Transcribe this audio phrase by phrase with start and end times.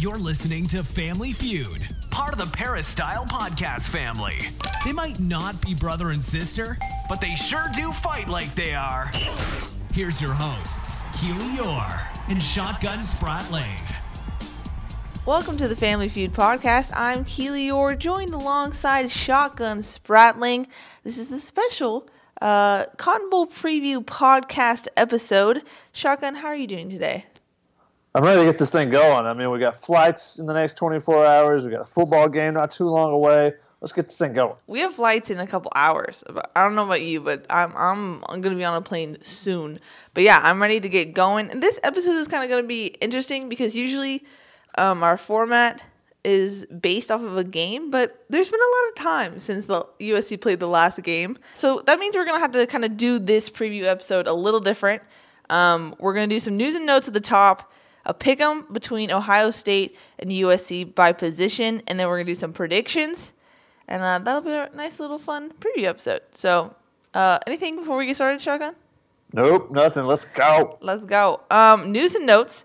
[0.00, 4.38] You're listening to Family Feud, part of the Paris Style Podcast family.
[4.82, 9.12] They might not be brother and sister, but they sure do fight like they are.
[9.92, 12.00] Here's your hosts, Keely Eure
[12.30, 13.78] and Shotgun Spratling.
[15.26, 16.92] Welcome to the Family Feud podcast.
[16.96, 20.66] I'm Keely Eure, joined alongside Shotgun Spratling.
[21.04, 22.08] This is the special
[22.40, 25.62] uh, Cotton Bowl preview podcast episode.
[25.92, 27.26] Shotgun, how are you doing today?
[28.12, 29.26] I'm ready to get this thing going.
[29.26, 31.64] I mean, we got flights in the next 24 hours.
[31.64, 33.52] We got a football game not too long away.
[33.80, 34.56] Let's get this thing going.
[34.66, 36.24] We have flights in a couple hours.
[36.56, 39.18] I don't know about you, but I'm I'm, I'm going to be on a plane
[39.22, 39.78] soon.
[40.12, 41.50] But yeah, I'm ready to get going.
[41.50, 44.24] And this episode is kind of going to be interesting because usually
[44.76, 45.84] um, our format
[46.24, 49.86] is based off of a game, but there's been a lot of time since the
[50.00, 51.38] USC played the last game.
[51.54, 54.34] So that means we're going to have to kind of do this preview episode a
[54.34, 55.02] little different.
[55.48, 57.69] Um, we're going to do some news and notes at the top
[58.04, 62.34] a pick 'em between Ohio State and USC by position, and then we're gonna do
[62.34, 63.32] some predictions,
[63.86, 66.22] and uh, that'll be a nice little fun preview episode.
[66.32, 66.74] So,
[67.14, 68.74] uh, anything before we get started, Shotgun?
[69.32, 70.04] Nope, nothing.
[70.04, 70.78] Let's go.
[70.80, 71.40] Let's go.
[71.50, 72.64] Um, news and notes.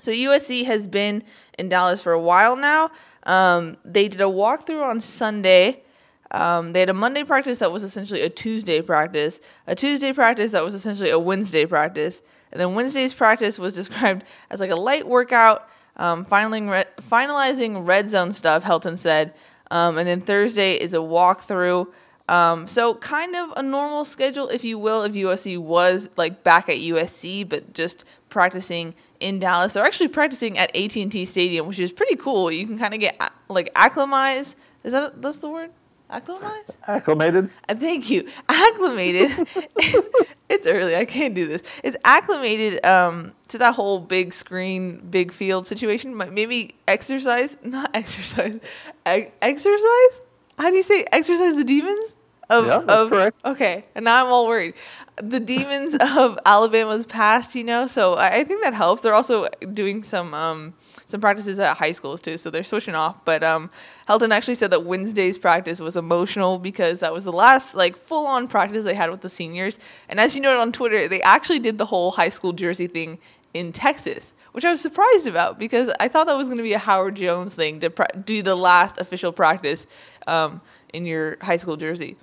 [0.00, 1.24] So USC has been
[1.58, 2.90] in Dallas for a while now.
[3.24, 5.82] Um, they did a walkthrough on Sunday.
[6.30, 10.52] Um, they had a Monday practice that was essentially a Tuesday practice, a Tuesday practice
[10.52, 12.22] that was essentially a Wednesday practice,
[12.54, 17.86] and then Wednesday's practice was described as like a light workout, um, finalizing, re- finalizing
[17.86, 19.34] red zone stuff, Helton said.
[19.70, 21.88] Um, and then Thursday is a walkthrough.
[22.28, 26.68] Um, so kind of a normal schedule, if you will, if USC was like back
[26.68, 29.72] at USC, but just practicing in Dallas.
[29.72, 32.50] They're actually practicing at AT&T Stadium, which is pretty cool.
[32.52, 34.54] You can kind of get like acclimatized.
[34.84, 35.70] Is that that's the word?
[36.10, 36.76] Acclimatized?
[36.86, 37.50] Acclimated?
[37.68, 38.28] Uh, thank you.
[38.48, 39.48] Acclimated.
[39.76, 40.08] it's,
[40.48, 40.96] it's, early.
[40.96, 41.62] I can't do this.
[41.82, 46.16] It's acclimated um, to that whole big screen, big field situation.
[46.16, 48.60] Maybe exercise, not exercise,
[49.08, 50.20] e- exercise?
[50.58, 52.14] How do you say exercise the demons?
[52.50, 53.40] Of, yeah, that's of, correct.
[53.44, 54.74] Okay, and now I'm all worried.
[55.16, 59.00] The demons of Alabama's past, you know, so I, I think that helps.
[59.00, 60.74] They're also doing some um,
[61.06, 63.16] some practices at high schools too, so they're switching off.
[63.24, 63.70] But um,
[64.08, 68.26] Helton actually said that Wednesday's practice was emotional because that was the last like full
[68.26, 69.78] on practice they had with the seniors.
[70.08, 73.18] And as you noted on Twitter, they actually did the whole high school jersey thing
[73.52, 76.72] in Texas, which I was surprised about because I thought that was going to be
[76.72, 79.86] a Howard Jones thing to pra- do the last official practice
[80.26, 80.60] um,
[80.92, 82.16] in your high school jersey.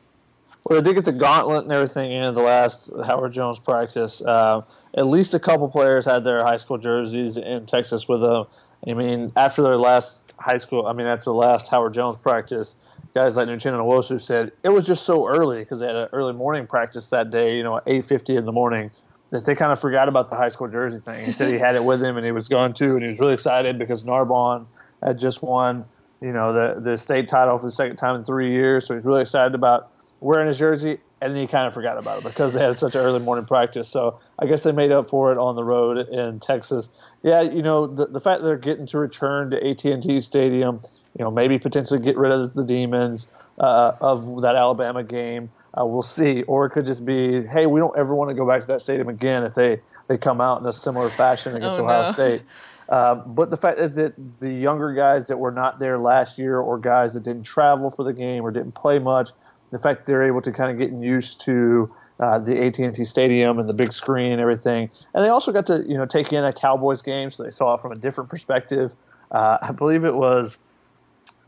[0.63, 4.21] Well, they did get the gauntlet and everything in the last Howard Jones practice.
[4.21, 4.61] Uh,
[4.93, 8.45] at least a couple players had their high school jerseys in Texas with them.
[8.87, 12.75] I mean, after their last high school, I mean, after the last Howard Jones practice,
[13.13, 16.33] guys like Uchenna Nwosu said it was just so early because they had an early
[16.33, 18.89] morning practice that day, you know, at 8.50 in the morning,
[19.29, 21.25] that they kind of forgot about the high school jersey thing.
[21.25, 23.19] He said he had it with him and he was going to, and he was
[23.19, 24.65] really excited because Narbonne
[25.03, 25.85] had just won,
[26.19, 28.87] you know, the, the state title for the second time in three years.
[28.87, 32.19] So he's really excited about wearing his jersey and then he kind of forgot about
[32.19, 33.87] it because they had such an early morning practice.
[33.87, 36.89] So I guess they made up for it on the road in Texas.
[37.21, 40.19] Yeah, you know the the fact that they're getting to return to AT and T
[40.19, 40.81] Stadium,
[41.17, 43.27] you know maybe potentially get rid of the demons
[43.59, 45.51] uh, of that Alabama game.
[45.73, 48.45] Uh, we'll see, or it could just be, hey, we don't ever want to go
[48.45, 51.79] back to that stadium again if they they come out in a similar fashion against
[51.79, 52.11] oh, Ohio no.
[52.11, 52.41] State.
[52.89, 56.77] Um, but the fact that the younger guys that were not there last year, or
[56.77, 59.29] guys that didn't travel for the game or didn't play much,
[59.71, 63.67] the fact they're able to kind of get used to uh, the AT&T Stadium and
[63.67, 66.53] the big screen and everything, and they also got to you know take in a
[66.53, 68.93] Cowboys game, so they saw it from a different perspective.
[69.31, 70.59] Uh, I believe it was,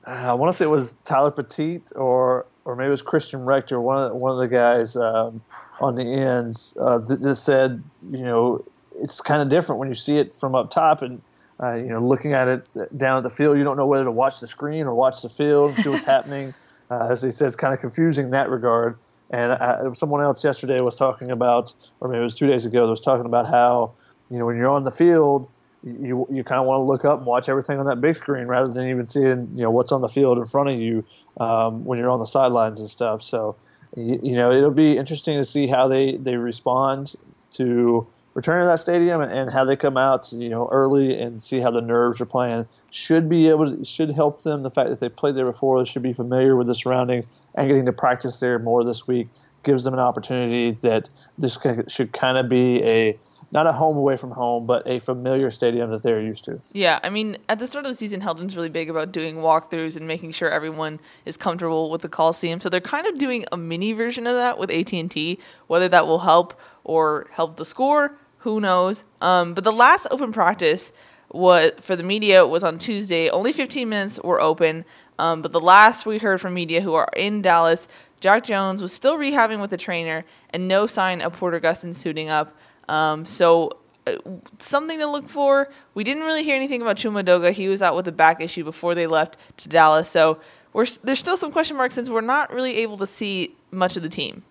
[0.08, 3.44] uh, I want to say it was Tyler Petite or or maybe it was Christian
[3.44, 5.42] Rector, one of the, one of the guys um,
[5.82, 8.64] on the ends uh, that just said you know
[9.00, 11.22] it's kind of different when you see it from up top and.
[11.62, 14.12] Uh, you know, looking at it down at the field, you don't know whether to
[14.12, 16.54] watch the screen or watch the field and see what's happening
[16.90, 18.98] uh, as he says, kind of confusing in that regard.
[19.30, 22.88] And uh, someone else yesterday was talking about, or maybe it was two days ago,
[22.90, 23.94] was talking about how,
[24.30, 25.50] you know, when you're on the field,
[25.84, 28.48] you you kind of want to look up and watch everything on that big screen
[28.48, 31.04] rather than even seeing, you know, what's on the field in front of you
[31.40, 33.22] um, when you're on the sidelines and stuff.
[33.22, 33.56] So,
[33.98, 37.16] you, you know, it'll be interesting to see how they, they respond
[37.52, 41.42] to return to that stadium and, and how they come out, you know, early and
[41.42, 44.64] see how the nerves are playing should be able to should help them.
[44.64, 47.68] The fact that they played there before, they should be familiar with the surroundings and
[47.68, 49.28] getting to practice there more this week
[49.64, 51.58] gives them an opportunity that this
[51.88, 53.18] should kind of be a
[53.54, 56.60] not a home away from home, but a familiar stadium that they're used to.
[56.72, 59.96] Yeah, I mean, at the start of the season, Helton's really big about doing walkthroughs
[59.96, 62.60] and making sure everyone is comfortable with the Coliseum.
[62.60, 65.38] So they're kind of doing a mini version of that with AT and T.
[65.68, 69.04] Whether that will help or help the score, who knows?
[69.22, 70.92] Um, but the last open practice
[71.30, 73.30] was for the media was on Tuesday.
[73.30, 74.84] Only 15 minutes were open,
[75.18, 77.88] um, but the last we heard from media who are in Dallas,
[78.20, 82.28] Jack Jones was still rehabbing with the trainer, and no sign of Porter Gustin suiting
[82.28, 82.54] up.
[82.90, 84.18] Um, so uh,
[84.60, 85.70] something to look for.
[85.94, 87.54] We didn't really hear anything about Chuma Edoga.
[87.54, 90.10] He was out with a back issue before they left to Dallas.
[90.10, 90.40] So
[90.74, 94.10] there's still some question marks since we're not really able to see much of the
[94.10, 94.44] team.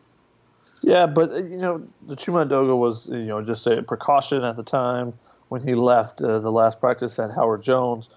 [0.83, 4.57] Yeah, but uh, you know, the Chuma Edoga was you know just a precaution at
[4.57, 5.15] the time
[5.49, 8.11] when he left uh, the last practice at Howard Jones.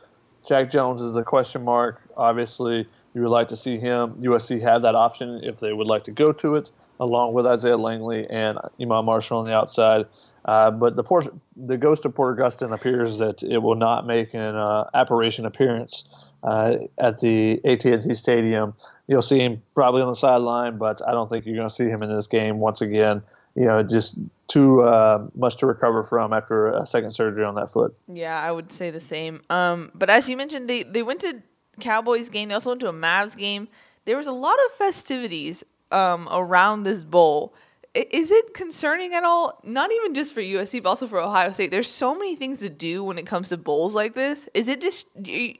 [0.48, 2.02] Jack Jones is a question mark.
[2.16, 4.16] Obviously, you would like to see him.
[4.20, 7.78] USC have that option if they would like to go to it, along with Isaiah
[7.78, 10.06] Langley and Iman Marshall on the outside.
[10.46, 14.34] Uh, but the Port- the ghost of Porter Gustin appears that it will not make
[14.36, 18.74] an uh, apparition appearance uh, at the AT&T Stadium.
[19.08, 21.86] You'll see him probably on the sideline, but I don't think you're going to see
[21.86, 23.22] him in this game once again.
[23.56, 27.72] You know, just too uh, much to recover from after a second surgery on that
[27.72, 27.96] foot.
[28.08, 29.42] Yeah, I would say the same.
[29.50, 31.42] Um, but as you mentioned, they they went to
[31.80, 32.50] Cowboys game.
[32.50, 33.68] They also went to a Mavs game.
[34.06, 37.54] There was a lot of festivities um, around this bowl
[37.96, 39.60] is it concerning at all?
[39.64, 41.72] Not even just for USC, but also for Ohio State.
[41.72, 44.50] There's so many things to do when it comes to bowls like this.
[44.54, 45.08] Is it just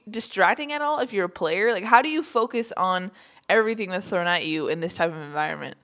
[0.10, 1.72] distracting at all if you're a player?
[1.72, 3.12] Like, how do you focus on
[3.48, 5.78] everything that's thrown at you in this type of environment?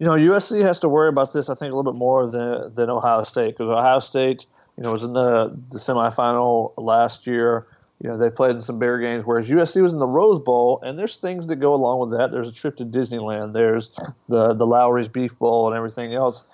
[0.00, 1.48] You know, USC has to worry about this.
[1.48, 4.46] I think a little bit more than than Ohio State because Ohio State,
[4.76, 7.68] you know, was in the the semifinal last year
[8.04, 10.78] you know, they played in some bigger games, whereas USC was in the Rose Bowl,
[10.82, 12.32] and there's things that go along with that.
[12.32, 13.92] There's a trip to Disneyland, there's
[14.28, 16.44] the the Lawry's Beef Bowl, and everything else.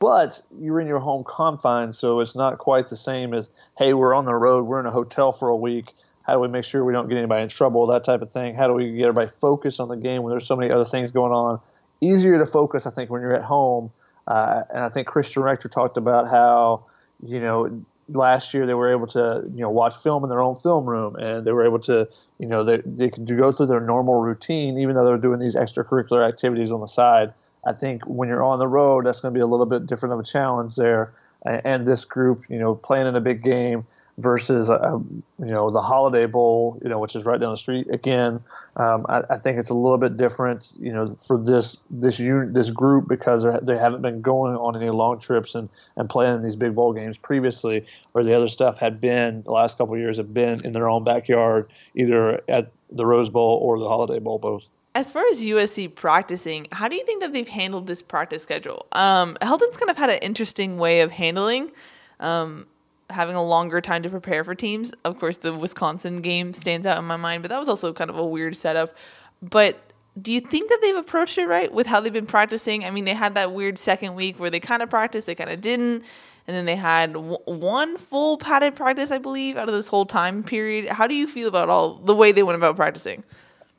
[0.00, 4.12] But you're in your home confines, so it's not quite the same as, hey, we're
[4.12, 5.94] on the road, we're in a hotel for a week.
[6.24, 7.86] How do we make sure we don't get anybody in trouble?
[7.86, 8.54] That type of thing.
[8.54, 11.10] How do we get everybody focused on the game when there's so many other things
[11.10, 11.58] going on?
[12.02, 13.92] Easier to focus, I think, when you're at home.
[14.26, 16.84] Uh, and I think Christian Rector talked about how,
[17.22, 20.56] you know, last year they were able to you know watch film in their own
[20.56, 22.08] film room and they were able to
[22.38, 25.56] you know they, they could go through their normal routine even though they're doing these
[25.56, 27.32] extracurricular activities on the side.
[27.66, 30.14] I think when you're on the road that's going to be a little bit different
[30.14, 31.12] of a challenge there.
[31.44, 33.86] And this group you know playing in a big game
[34.18, 34.98] versus uh,
[35.38, 37.86] you know the Holiday Bowl, you know, which is right down the street.
[37.90, 38.40] Again,
[38.76, 42.52] um, I, I, think it's a little bit different, you know, for this this unit,
[42.52, 46.42] this group because they haven't been going on any long trips and and playing in
[46.42, 50.00] these big bowl games previously, where the other stuff had been the last couple of
[50.00, 54.18] years have been in their own backyard, either at the Rose Bowl or the Holiday
[54.18, 54.64] Bowl, both.
[54.94, 58.86] As far as USC practicing, how do you think that they've handled this practice schedule?
[58.90, 61.70] Um, Helton's kind of had an interesting way of handling.
[62.18, 62.66] Um,
[63.10, 64.92] having a longer time to prepare for teams.
[65.04, 68.10] Of course, the Wisconsin game stands out in my mind, but that was also kind
[68.10, 68.94] of a weird setup.
[69.42, 69.80] But
[70.20, 72.84] do you think that they've approached it right with how they've been practicing?
[72.84, 75.50] I mean, they had that weird second week where they kind of practiced, they kind
[75.50, 76.04] of didn't.
[76.46, 80.06] And then they had w- one full padded practice, I believe, out of this whole
[80.06, 80.88] time period.
[80.88, 83.22] How do you feel about all the way they went about practicing?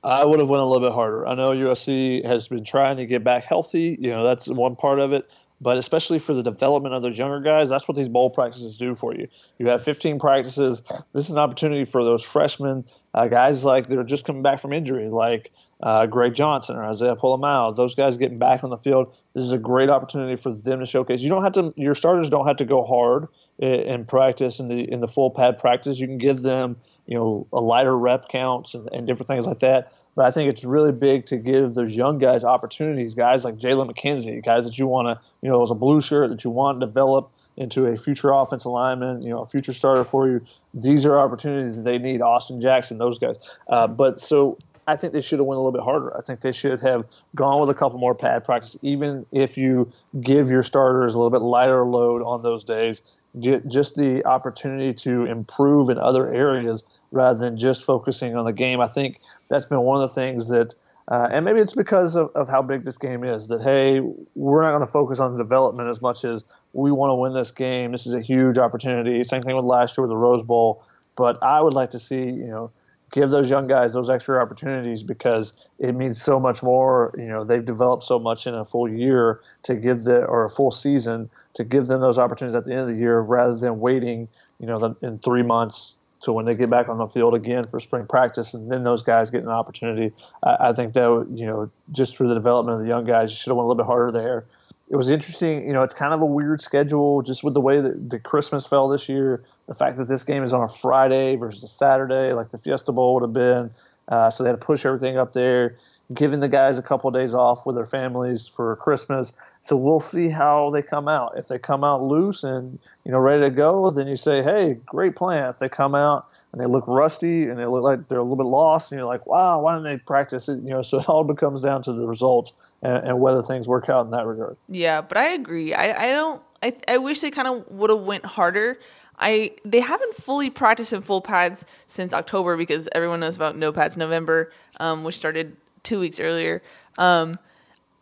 [0.04, 1.28] I would have went a little bit harder.
[1.28, 3.98] I know USC has been trying to get back healthy.
[4.00, 5.30] You know, that's one part of it.
[5.62, 8.96] But especially for the development of those younger guys, that's what these bowl practices do
[8.96, 9.28] for you.
[9.58, 10.82] You have 15 practices.
[11.14, 14.72] This is an opportunity for those freshmen, uh, guys like they're just coming back from
[14.72, 15.52] injury, like
[15.82, 17.72] uh, Greg Johnson or Isaiah Pola-Mao.
[17.72, 19.14] Those guys getting back on the field.
[19.34, 21.22] This is a great opportunity for them to showcase.
[21.22, 21.74] You don't have to.
[21.76, 23.28] Your starters don't have to go hard
[23.60, 26.00] in practice in the in the full pad practice.
[26.00, 26.78] You can give them
[27.10, 29.92] you know a lighter rep counts and, and different things like that.
[30.16, 33.92] But I think it's really big to give those young guys opportunities, guys like Jalen
[33.92, 36.80] McKenzie, guys that you want to, you know, as a blue shirt that you want
[36.80, 40.42] to develop into a future offensive lineman, you know, a future starter for you.
[40.76, 42.22] These are opportunities that they need.
[42.22, 43.38] Austin Jackson, those guys.
[43.68, 46.16] Uh, but so I think they should have went a little bit harder.
[46.16, 49.92] I think they should have gone with a couple more pad practice, even if you
[50.22, 53.02] give your starters a little bit lighter load on those days.
[53.40, 58.82] Just the opportunity to improve in other areas rather than just focusing on the game.
[58.82, 59.20] I think
[59.50, 60.74] that's been one of the things that,
[61.08, 64.02] uh, and maybe it's because of, of how big this game is, that, hey,
[64.36, 66.44] we're not going to focus on development as much as
[66.74, 67.92] we want to win this game.
[67.92, 69.24] This is a huge opportunity.
[69.24, 70.84] Same thing with last year with the Rose Bowl.
[71.16, 72.72] But I would like to see, you know,
[73.12, 77.14] give those young guys those extra opportunities because it means so much more.
[77.18, 80.50] You know, they've developed so much in a full year to give the or a
[80.50, 83.80] full season to give them those opportunities at the end of the year rather than
[83.80, 84.28] waiting,
[84.60, 87.80] you know, in three months to when they get back on the field again for
[87.80, 90.14] spring practice, and then those guys get an opportunity,
[90.44, 93.38] I, I think that you know just for the development of the young guys, you
[93.38, 94.46] should have went a little bit harder there.
[94.90, 97.80] It was interesting, you know, it's kind of a weird schedule just with the way
[97.80, 99.44] that the Christmas fell this year.
[99.68, 102.92] The fact that this game is on a Friday versus a Saturday, like the Fiesta
[102.92, 103.70] Bowl would have been.
[104.08, 105.76] Uh, so they had to push everything up there,
[106.14, 109.32] giving the guys a couple of days off with their families for Christmas.
[109.62, 111.34] So we'll see how they come out.
[111.38, 114.80] If they come out loose and you know ready to go, then you say, "Hey,
[114.86, 118.20] great plan." If they come out and they look rusty and they look like they're
[118.20, 120.82] a little bit lost, and you're like, "Wow, why didn't they practice it?" You know,
[120.82, 124.12] so it all becomes down to the results and, and whether things work out in
[124.12, 124.58] that regard.
[124.68, 125.74] Yeah, but I agree.
[125.74, 126.42] I, I don't.
[126.62, 128.80] I, I wish they kind of would have went harder.
[129.20, 133.72] I they haven't fully practiced in full pads since October because everyone knows about no
[133.72, 136.62] pads November, um, which started two weeks earlier.
[136.98, 137.40] Um,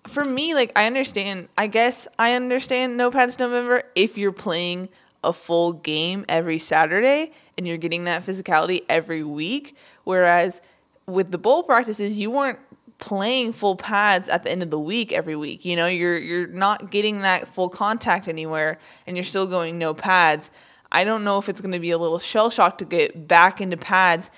[0.08, 1.50] for me, like I understand.
[1.58, 4.90] I guess I understand no pads November if you're playing
[5.24, 9.76] a full game every Saturday and you're getting that physicality every week.
[10.04, 10.62] Whereas
[11.06, 12.60] with the bowl practices, you weren't
[13.00, 15.66] playing full pads at the end of the week every week.
[15.66, 19.94] You know, you're you're not getting that full contact anywhere and you're still going no
[19.94, 20.50] pads.
[20.92, 23.60] I don't know if it's going to be a little shell shock to get back
[23.60, 24.32] into pads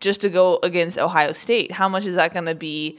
[0.00, 1.72] just to go against Ohio State.
[1.72, 2.98] How much is that going to be?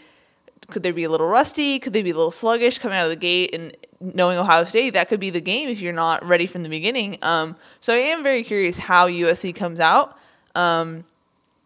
[0.69, 1.79] Could they be a little rusty?
[1.79, 3.53] Could they be a little sluggish coming out of the gate?
[3.53, 6.69] And knowing Ohio State, that could be the game if you're not ready from the
[6.69, 7.17] beginning.
[7.21, 10.17] Um, so I am very curious how USC comes out.
[10.55, 11.03] Um,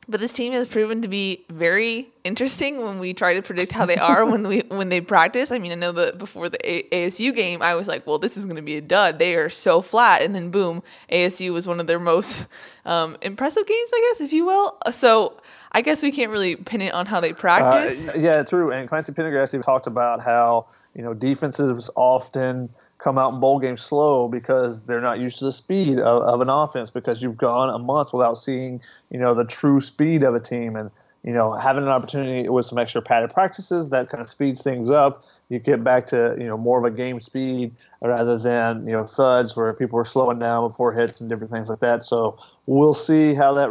[0.08, 3.86] but this team has proven to be very interesting when we try to predict how
[3.86, 5.52] they are when we when they practice.
[5.52, 8.38] I mean, I know that before the a- ASU game, I was like, "Well, this
[8.38, 9.20] is going to be a dud.
[9.20, 12.46] They are so flat." And then boom, ASU was one of their most
[12.86, 14.78] um, impressive games, I guess, if you will.
[14.92, 15.40] So
[15.72, 18.08] I guess we can't really pin it on how they practice.
[18.08, 18.72] Uh, yeah, true.
[18.72, 23.82] And Clancy Pendergast talked about how you know defenses often come out in bowl games
[23.82, 27.70] slow because they're not used to the speed of, of, an offense because you've gone
[27.70, 30.76] a month without seeing you know the true speed of a team.
[30.76, 30.90] And
[31.26, 34.92] you know having an opportunity with some extra padded practices that kind of speeds things
[34.92, 38.94] up you get back to you know more of a game speed rather than you
[38.94, 42.04] know thuds where people are slowing down before hits and different things like that.
[42.04, 42.38] So
[42.68, 43.70] we'll see how that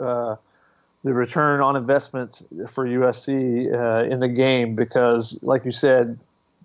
[0.00, 0.36] uh,
[1.02, 6.18] the return on investment for USC uh, in the game because like you said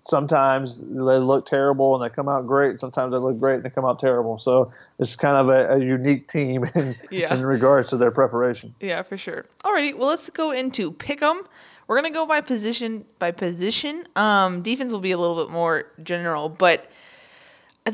[0.06, 2.78] sometimes they look terrible and they come out great.
[2.78, 4.38] Sometimes they look great and they come out terrible.
[4.38, 7.34] So it's kind of a, a unique team in, yeah.
[7.34, 8.74] in regards to their preparation.
[8.80, 9.46] Yeah, for sure.
[9.64, 11.42] Alrighty, well let's go into pick 'em.
[11.88, 14.06] We're gonna go by position by position.
[14.16, 16.90] Um, defense will be a little bit more general, but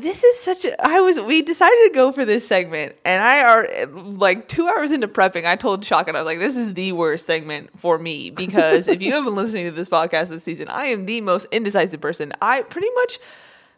[0.01, 3.41] this is such a i was we decided to go for this segment and i
[3.41, 6.91] are like two hours into prepping i told shotgun i was like this is the
[6.91, 10.67] worst segment for me because if you have been listening to this podcast this season
[10.69, 12.33] i am the most indecisive person.
[12.41, 13.19] I pretty much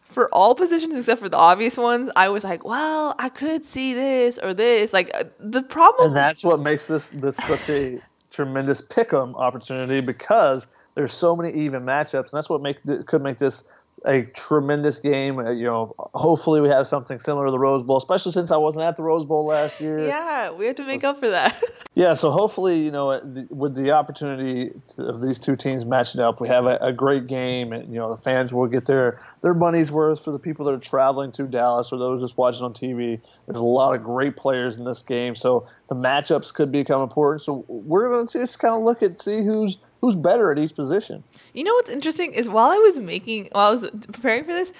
[0.03, 3.93] for all positions except for the obvious ones i was like well i could see
[3.93, 4.93] this or this.
[4.93, 7.99] Like uh, the problem and that's what makes this this such a
[8.31, 13.21] tremendous pick 'em opportunity because there's so many even matchups and that's what make could
[13.21, 13.65] make this
[14.05, 15.39] a tremendous game.
[15.39, 18.57] Uh, you know, hopefully we have something similar to the Rose Bowl, especially since I
[18.57, 19.95] wasn't at the Rose Bowl last year.
[20.05, 21.61] Yeah, we have to make up for that.
[21.93, 23.19] yeah, so hopefully, you know,
[23.49, 27.73] with the opportunity of these two teams matching up, we have a, a, great game,
[27.73, 30.73] and you know, the fans will get their their money's worth for the people that
[30.73, 33.19] are traveling to Dallas or those just watching on TV.
[33.47, 37.41] There's a lot of great players in this game, so the matchups could become important.
[37.41, 40.75] So we're going to just kind of look at see who's who's better at each
[40.75, 41.23] position.
[41.53, 44.71] You know what's interesting is while I was making while I was preparing for this,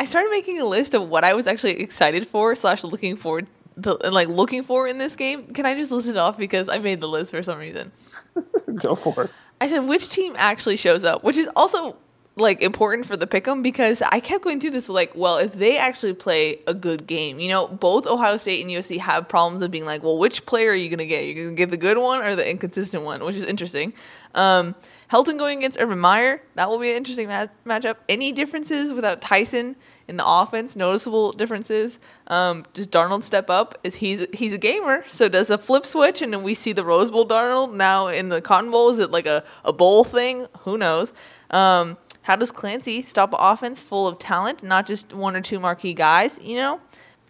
[0.00, 3.46] I started making a list of what I was actually excited for slash looking forward
[3.84, 5.46] to and like looking for in this game.
[5.54, 7.92] Can I just list it off because I made the list for some reason?
[8.74, 9.30] Go for it.
[9.60, 11.96] I said which team actually shows up, which is also
[12.36, 15.78] like important for the pick'em because I kept going through this like, well, if they
[15.78, 19.70] actually play a good game, you know, both Ohio State and USC have problems of
[19.70, 21.24] being like, well, which player are you gonna get?
[21.24, 23.92] You're gonna get the good one or the inconsistent one, which is interesting.
[24.34, 24.74] Um,
[25.10, 27.96] Helton going against Urban Meyer, that will be an interesting mat- matchup.
[28.08, 29.76] Any differences without Tyson
[30.08, 30.74] in the offense?
[30.74, 32.00] Noticeable differences?
[32.26, 33.78] Um, does Darnold step up?
[33.84, 36.84] Is he's he's a gamer, so does a flip switch, and then we see the
[36.84, 38.90] Rose Bowl Darnold now in the Cotton Bowl?
[38.90, 40.46] Is it like a, a bowl thing?
[40.60, 41.12] Who knows?
[41.50, 45.60] Um, how does Clancy stop an offense full of talent, not just one or two
[45.60, 46.38] marquee guys?
[46.40, 46.80] You know,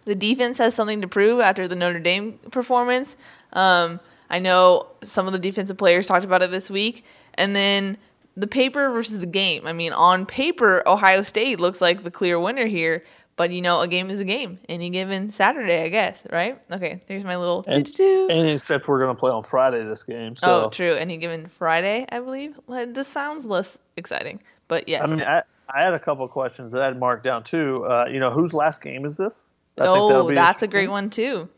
[0.05, 3.17] the defense has something to prove after the Notre Dame performance.
[3.51, 3.99] Um,
[4.29, 7.97] I know some of the defensive players talked about it this week, and then
[8.37, 9.67] the paper versus the game.
[9.67, 13.03] I mean, on paper, Ohio State looks like the clear winner here,
[13.35, 14.59] but you know, a game is a game.
[14.69, 16.57] Any given Saturday, I guess, right?
[16.71, 17.65] Okay, there's my little.
[17.67, 20.37] And, and except we're gonna play on Friday this game.
[20.37, 20.67] So.
[20.67, 20.93] Oh, true.
[20.93, 22.57] Any given Friday, I believe.
[22.69, 24.39] This sounds less exciting.
[24.67, 25.03] But yes.
[25.03, 27.83] I mean, I, I had a couple of questions that I had marked down too.
[27.85, 29.49] Uh, you know, whose last game is this?
[29.79, 31.49] I oh, that's a great one too.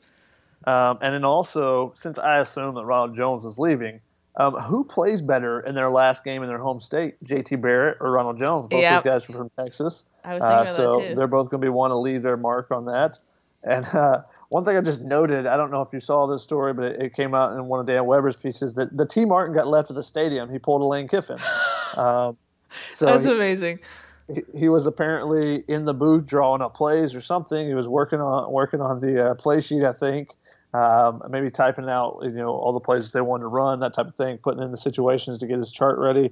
[0.66, 4.02] Um, and then also, since I assume that Ronald Jones is leaving,
[4.38, 8.12] um, who plays better in their last game in their home state, JT Barrett or
[8.12, 8.68] Ronald Jones?
[8.68, 9.04] Both yep.
[9.04, 10.06] these guys are from Texas.
[10.26, 11.16] I was thinking uh, so that too.
[11.16, 13.20] they're both going to be want to leave their mark on that.
[13.64, 16.74] And uh, one thing I just noted, I don't know if you saw this story,
[16.74, 19.56] but it, it, came out in one of Dan Weber's pieces that the Tee Martin
[19.56, 20.52] got left at the stadium.
[20.52, 21.40] He pulled a Lane Kiffin.
[21.96, 22.38] Um,
[22.94, 23.80] so That's he, amazing.
[24.34, 27.68] He, he, was apparently in the booth drawing up plays or something.
[27.68, 30.36] He was working on working on the uh, play sheet, I think.
[30.74, 33.94] Um, maybe typing out you know all the plays that they wanted to run, that
[33.94, 36.32] type of thing, putting in the situations to get his chart ready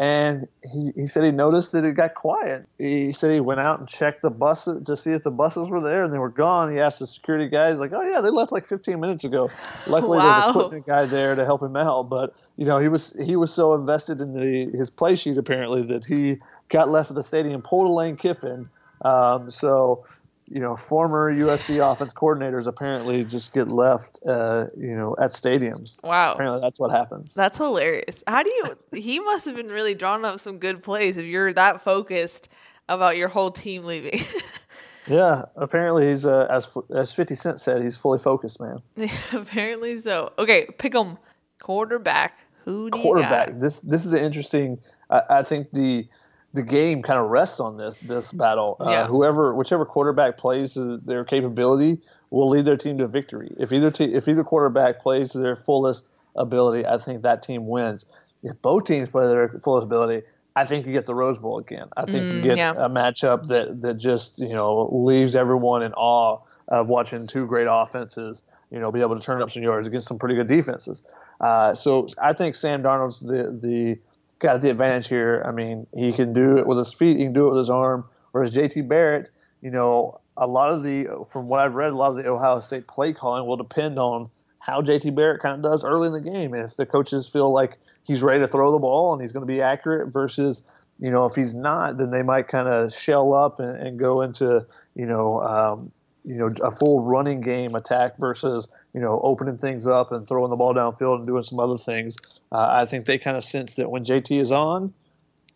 [0.00, 2.66] and he, he said he noticed that it got quiet.
[2.78, 5.82] He said he went out and checked the buses to see if the buses were
[5.82, 6.72] there, and they were gone.
[6.72, 9.50] He asked the security guys, like, "Oh yeah, they left like 15 minutes ago."
[9.86, 10.24] Luckily, wow.
[10.24, 12.08] there's a equipment guy there to help him out.
[12.08, 15.82] But you know, he was he was so invested in the his play sheet apparently
[15.82, 16.38] that he
[16.70, 18.70] got left at the stadium, pulled a Lane Kiffin.
[19.02, 20.06] Um, so
[20.50, 26.02] you know, former USC offense coordinators apparently just get left, uh, you know, at stadiums.
[26.02, 26.32] Wow.
[26.32, 27.34] Apparently that's what happens.
[27.34, 28.24] That's hilarious.
[28.26, 31.52] How do you, he must have been really drawing up some good plays if you're
[31.52, 32.48] that focused
[32.88, 34.24] about your whole team leaving.
[35.06, 35.42] yeah.
[35.54, 38.82] Apparently he's, uh, as, as 50 Cent said, he's fully focused, man.
[39.32, 40.32] apparently so.
[40.36, 40.66] Okay.
[40.78, 41.16] Pick him.
[41.60, 42.38] Quarterback.
[42.64, 43.60] Who do Quarterback.
[43.60, 44.80] This, this is an interesting,
[45.10, 46.08] I, I think the,
[46.52, 48.76] the game kind of rests on this this battle.
[48.80, 49.06] Uh, yeah.
[49.06, 53.54] Whoever, whichever quarterback plays their capability, will lead their team to victory.
[53.58, 57.68] If either te- if either quarterback plays to their fullest ability, I think that team
[57.68, 58.06] wins.
[58.42, 60.26] If both teams play their fullest ability,
[60.56, 61.88] I think you get the Rose Bowl again.
[61.96, 62.72] I think mm, you get yeah.
[62.72, 66.38] a matchup that that just you know leaves everyone in awe
[66.68, 68.42] of watching two great offenses.
[68.70, 71.02] You know, be able to turn up some yards against some pretty good defenses.
[71.40, 73.98] Uh, so I think Sam Darnold's the the
[74.40, 75.42] got the advantage here.
[75.46, 77.70] I mean, he can do it with his feet, he can do it with his
[77.70, 78.04] arm.
[78.32, 79.30] Whereas JT Barrett,
[79.60, 82.60] you know, a lot of the, from what I've read, a lot of the Ohio
[82.60, 86.20] State play calling will depend on how JT Barrett kind of does early in the
[86.20, 86.54] game.
[86.54, 89.52] If the coaches feel like he's ready to throw the ball and he's going to
[89.52, 90.62] be accurate versus,
[90.98, 94.20] you know, if he's not, then they might kind of shell up and, and, go
[94.20, 95.92] into, you know, um,
[96.24, 100.50] you know, a full running game attack versus, you know, opening things up and throwing
[100.50, 102.16] the ball downfield and doing some other things.
[102.52, 104.92] Uh, I think they kind of sense that when JT is on,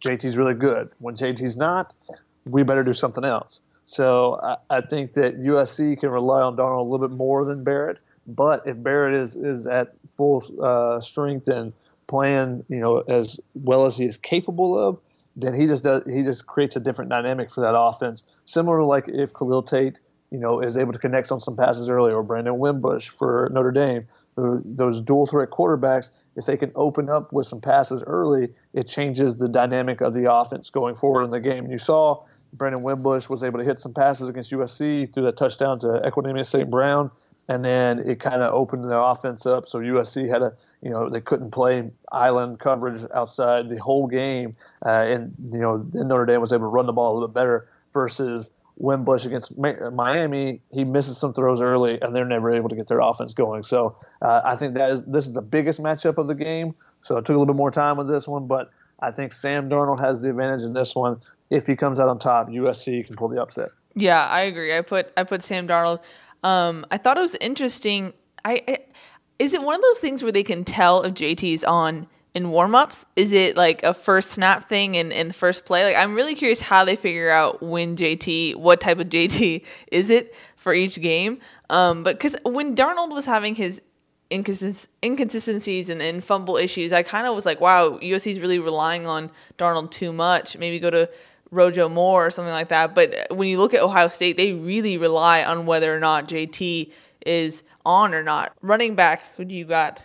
[0.00, 0.90] JT's really good.
[0.98, 1.94] When JT's not,
[2.44, 3.60] we better do something else.
[3.84, 7.64] So I, I think that USC can rely on Darnold a little bit more than
[7.64, 8.00] Barrett.
[8.26, 11.72] But if Barrett is, is at full uh, strength and
[12.06, 14.98] playing, you know, as well as he is capable of,
[15.36, 18.22] then he just does he just creates a different dynamic for that offense.
[18.44, 20.00] Similar to like if Khalil Tate
[20.34, 23.70] you know, is able to connect on some passes early, or Brandon Wimbush for Notre
[23.70, 24.04] Dame.
[24.36, 29.38] Those dual threat quarterbacks, if they can open up with some passes early, it changes
[29.38, 31.70] the dynamic of the offense going forward in the game.
[31.70, 35.78] You saw Brandon Wimbush was able to hit some passes against USC through that touchdown
[35.78, 36.68] to Equanimeous St.
[36.68, 37.12] Brown,
[37.46, 39.66] and then it kind of opened their offense up.
[39.66, 44.56] So USC had a, you know, they couldn't play island coverage outside the whole game,
[44.84, 47.28] uh, and you know, then Notre Dame was able to run the ball a little
[47.28, 52.68] bit better versus Wimbush against Miami, he misses some throws early, and they're never able
[52.68, 53.62] to get their offense going.
[53.62, 56.74] So uh, I think that is this is the biggest matchup of the game.
[57.00, 59.68] So it took a little bit more time with this one, but I think Sam
[59.68, 61.20] Darnold has the advantage in this one.
[61.50, 63.70] If he comes out on top, USC can pull the upset.
[63.94, 64.76] Yeah, I agree.
[64.76, 66.02] I put I put Sam Darnold.
[66.42, 68.12] Um, I thought it was interesting.
[68.44, 68.78] I, I
[69.38, 73.04] is it one of those things where they can tell if JT's on in warmups?
[73.16, 75.84] Is it like a first snap thing in, in the first play?
[75.84, 80.10] Like I'm really curious how they figure out when JT, what type of JT is
[80.10, 81.38] it for each game.
[81.70, 83.80] Um, but because when Darnold was having his
[84.30, 88.58] inconsist- inconsistencies and, and fumble issues, I kind of was like, wow, USC is really
[88.58, 90.56] relying on Darnold too much.
[90.56, 91.08] Maybe go to
[91.50, 92.94] Rojo Moore or something like that.
[92.94, 96.90] But when you look at Ohio State, they really rely on whether or not JT
[97.24, 98.52] is on or not.
[98.60, 100.02] Running back, who do you got?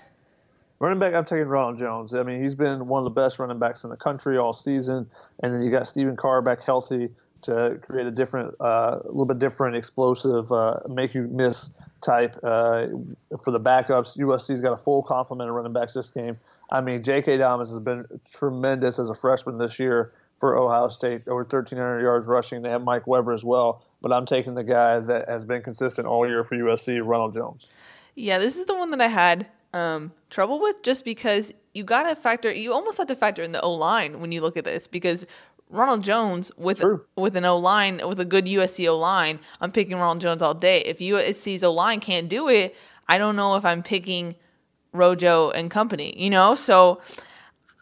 [0.79, 2.13] Running back, I'm taking Ronald Jones.
[2.13, 5.07] I mean, he's been one of the best running backs in the country all season.
[5.43, 7.09] And then you got Stephen Carr back healthy
[7.41, 11.69] to create a different, uh, a little bit different, explosive, uh, make you miss
[12.01, 12.87] type uh,
[13.43, 14.17] for the backups.
[14.17, 16.37] USC's got a full complement of running backs this game.
[16.71, 17.37] I mean, J.K.
[17.37, 22.27] Dobbins has been tremendous as a freshman this year for Ohio State, over 1,300 yards
[22.27, 22.61] rushing.
[22.61, 26.07] They have Mike Weber as well, but I'm taking the guy that has been consistent
[26.07, 27.67] all year for USC, Ronald Jones.
[28.15, 32.03] Yeah, this is the one that I had um, trouble with just because you got
[32.03, 34.65] to factor, you almost have to factor in the O line when you look at
[34.65, 35.25] this because
[35.69, 37.05] Ronald Jones with True.
[37.15, 40.55] with an O line with a good USC O line, I'm picking Ronald Jones all
[40.55, 40.81] day.
[40.81, 42.75] If USC's O line can't do it,
[43.07, 44.35] I don't know if I'm picking
[44.91, 46.15] Rojo and company.
[46.17, 47.01] You know, so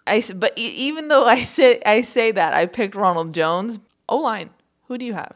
[0.05, 4.49] I but even though I say I say that I picked Ronald Jones O line.
[4.87, 5.33] Who do you have?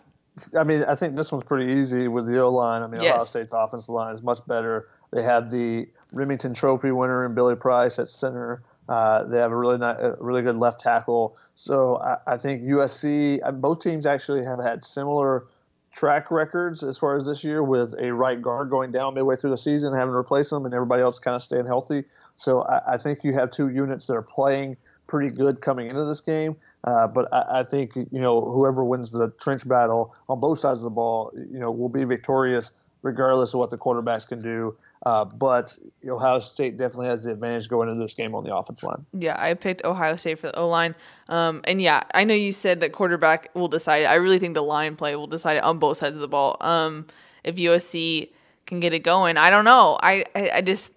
[0.57, 2.81] I mean, I think this one's pretty easy with the O line.
[2.81, 3.13] I mean, yes.
[3.13, 4.87] Ohio State's offensive line is much better.
[5.11, 8.63] They had the Rimington Trophy winner and Billy Price at center.
[8.89, 11.37] Uh, they have a really a really good left tackle.
[11.55, 15.45] So I, I think USC, uh, both teams actually have had similar
[15.91, 19.51] track records as far as this year with a right guard going down midway through
[19.51, 22.03] the season, having to replace them, and everybody else kind of staying healthy.
[22.35, 26.05] So I, I think you have two units that are playing pretty good coming into
[26.05, 26.55] this game.
[26.85, 30.79] Uh, but I, I, think you know whoever wins the trench battle on both sides
[30.79, 32.71] of the ball, you know, will be victorious
[33.01, 34.75] regardless of what the quarterbacks can do.
[35.03, 38.83] Uh, but Ohio State definitely has the advantage going into this game on the offense
[38.83, 39.05] line.
[39.13, 40.95] Yeah, I picked Ohio State for the O line.
[41.27, 44.05] Um, and yeah, I know you said that quarterback will decide.
[44.05, 46.57] I really think the line play will decide it on both sides of the ball.
[46.61, 47.07] Um,
[47.43, 48.29] if USC
[48.67, 49.97] can get it going, I don't know.
[50.03, 50.91] I, I, I just,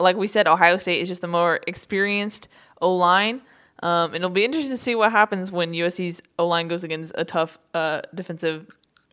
[0.00, 2.48] like we said, Ohio State is just the more experienced
[2.82, 3.40] O line.
[3.84, 7.24] Um, it'll be interesting to see what happens when USC's O line goes against a
[7.24, 8.66] tough uh, defensive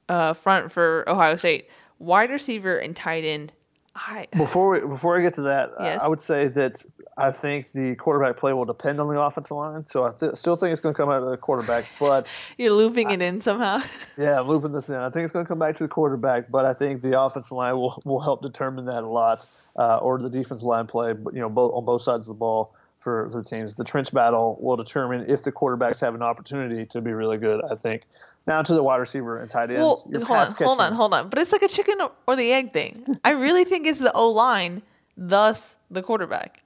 [0.10, 1.70] uh, front for Ohio State.
[2.00, 3.54] Wide receiver and tight end
[3.94, 6.02] I, before we, before I get to that, yes.
[6.02, 6.84] I would say that
[7.18, 9.86] I think the quarterback play will depend on the offensive line.
[9.86, 12.72] So I th- still think it's going to come out of the quarterback, but you're
[12.72, 13.82] looping I, it in somehow.
[14.18, 14.96] yeah, I'm looping this in.
[14.96, 17.52] I think it's going to come back to the quarterback, but I think the offensive
[17.52, 21.12] line will will help determine that a lot, uh, or the defensive line play.
[21.12, 23.76] But You know, both on both sides of the ball for the teams.
[23.76, 27.62] The trench battle will determine if the quarterbacks have an opportunity to be really good.
[27.70, 28.04] I think.
[28.48, 29.80] Now to the wide receiver and tight ends.
[29.80, 30.68] Well, hold on, catching.
[30.68, 31.30] hold on, hold on.
[31.30, 33.20] But it's like a chicken or the egg thing.
[33.26, 34.84] I really think it's the O line,
[35.18, 36.62] thus the quarterback.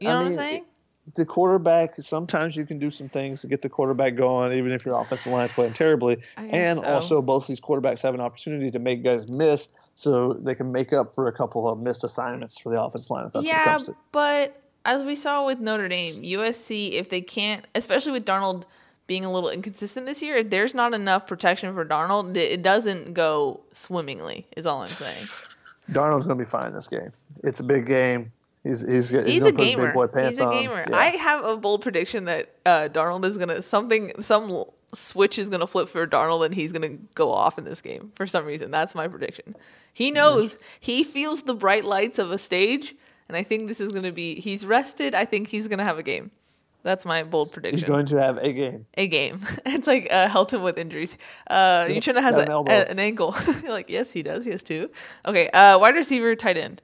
[0.00, 0.64] You know I mean, what I'm saying?
[1.16, 1.96] The quarterback.
[1.96, 5.32] Sometimes you can do some things to get the quarterback going, even if your offensive
[5.32, 6.18] line is playing terribly.
[6.36, 6.84] And so.
[6.84, 10.92] also, both these quarterbacks have an opportunity to make guys miss, so they can make
[10.92, 13.26] up for a couple of missed assignments for the offensive line.
[13.26, 13.78] If that's yeah,
[14.12, 18.64] but as we saw with Notre Dame, USC, if they can't, especially with Darnold
[19.06, 23.14] being a little inconsistent this year, if there's not enough protection for Darnold, it doesn't
[23.14, 24.46] go swimmingly.
[24.56, 25.26] Is all I'm saying.
[25.90, 27.10] Darnold's gonna be fine this game.
[27.42, 28.30] It's a big game.
[28.62, 29.92] He's he's he's, he's a gamer.
[30.28, 30.84] he's a gamer.
[30.88, 30.96] Yeah.
[30.96, 34.64] I have a bold prediction that uh, Darnold is gonna something some
[34.94, 38.26] switch is gonna flip for Darnold and he's gonna go off in this game for
[38.26, 38.70] some reason.
[38.70, 39.56] That's my prediction.
[39.92, 42.94] He knows he feels the bright lights of a stage
[43.28, 45.14] and I think this is going to be, he's rested.
[45.14, 46.30] I think he's going to have a game.
[46.82, 47.78] That's my bold prediction.
[47.78, 48.86] He's going to have a game.
[48.94, 49.38] A game.
[49.66, 51.16] It's like uh, Helton with injuries.
[51.48, 53.34] Uh, Uchenna has a, an, a, an ankle.
[53.68, 54.44] like, yes, he does.
[54.44, 54.90] He has two.
[55.26, 55.48] Okay.
[55.50, 56.82] Uh, wide receiver, tight end.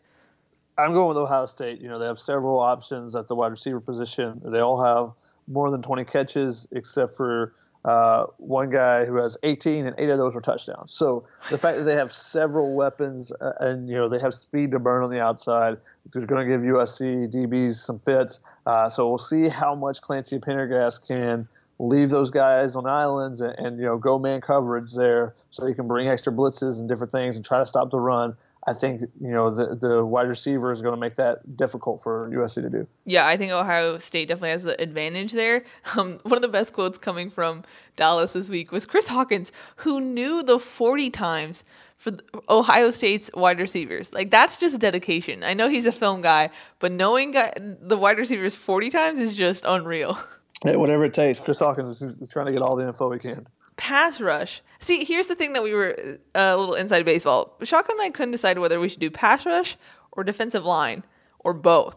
[0.79, 1.81] I'm going with Ohio State.
[1.81, 4.41] You know, they have several options at the wide receiver position.
[4.45, 5.13] They all have
[5.49, 7.53] more than 20 catches, except for
[7.89, 10.93] uh, one guy who has 18 and eight of those were touchdowns.
[10.93, 14.73] So the fact that they have several weapons uh, and you know they have speed
[14.73, 18.41] to burn on the outside, which is going to give USC DBs some fits.
[18.67, 21.49] Uh, so we'll see how much Clancy Pendergast can
[21.79, 25.73] leave those guys on islands and, and, you know go man coverage there so he
[25.73, 28.37] can bring extra blitzes and different things and try to stop the run.
[28.69, 32.31] I think you know the the wide receiver is going to make that difficult for
[32.31, 32.87] USC to do.
[33.07, 35.65] Yeah, I think Ohio State definitely has the advantage there.
[35.97, 37.65] Um, one of the best quotes coming from
[37.97, 41.65] Dallas this week was Chris Hawkins, who knew the forty times
[41.97, 42.13] for
[42.49, 44.13] Ohio State's wide receivers.
[44.13, 45.43] Like that's just dedication.
[45.43, 49.65] I know he's a film guy, but knowing the wide receivers forty times is just
[49.67, 50.19] unreal.
[50.65, 51.39] Hey, whatever it takes.
[51.39, 53.47] Chris Hawkins is trying to get all the info he can.
[53.79, 54.61] Pass rush.
[54.81, 57.57] See, here's the thing that we were uh, a little inside baseball.
[57.63, 59.77] Shotgun and I couldn't decide whether we should do pass rush
[60.13, 61.05] or defensive line
[61.39, 61.97] or both.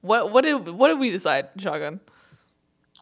[0.00, 2.00] What what did what did we decide, Shotgun?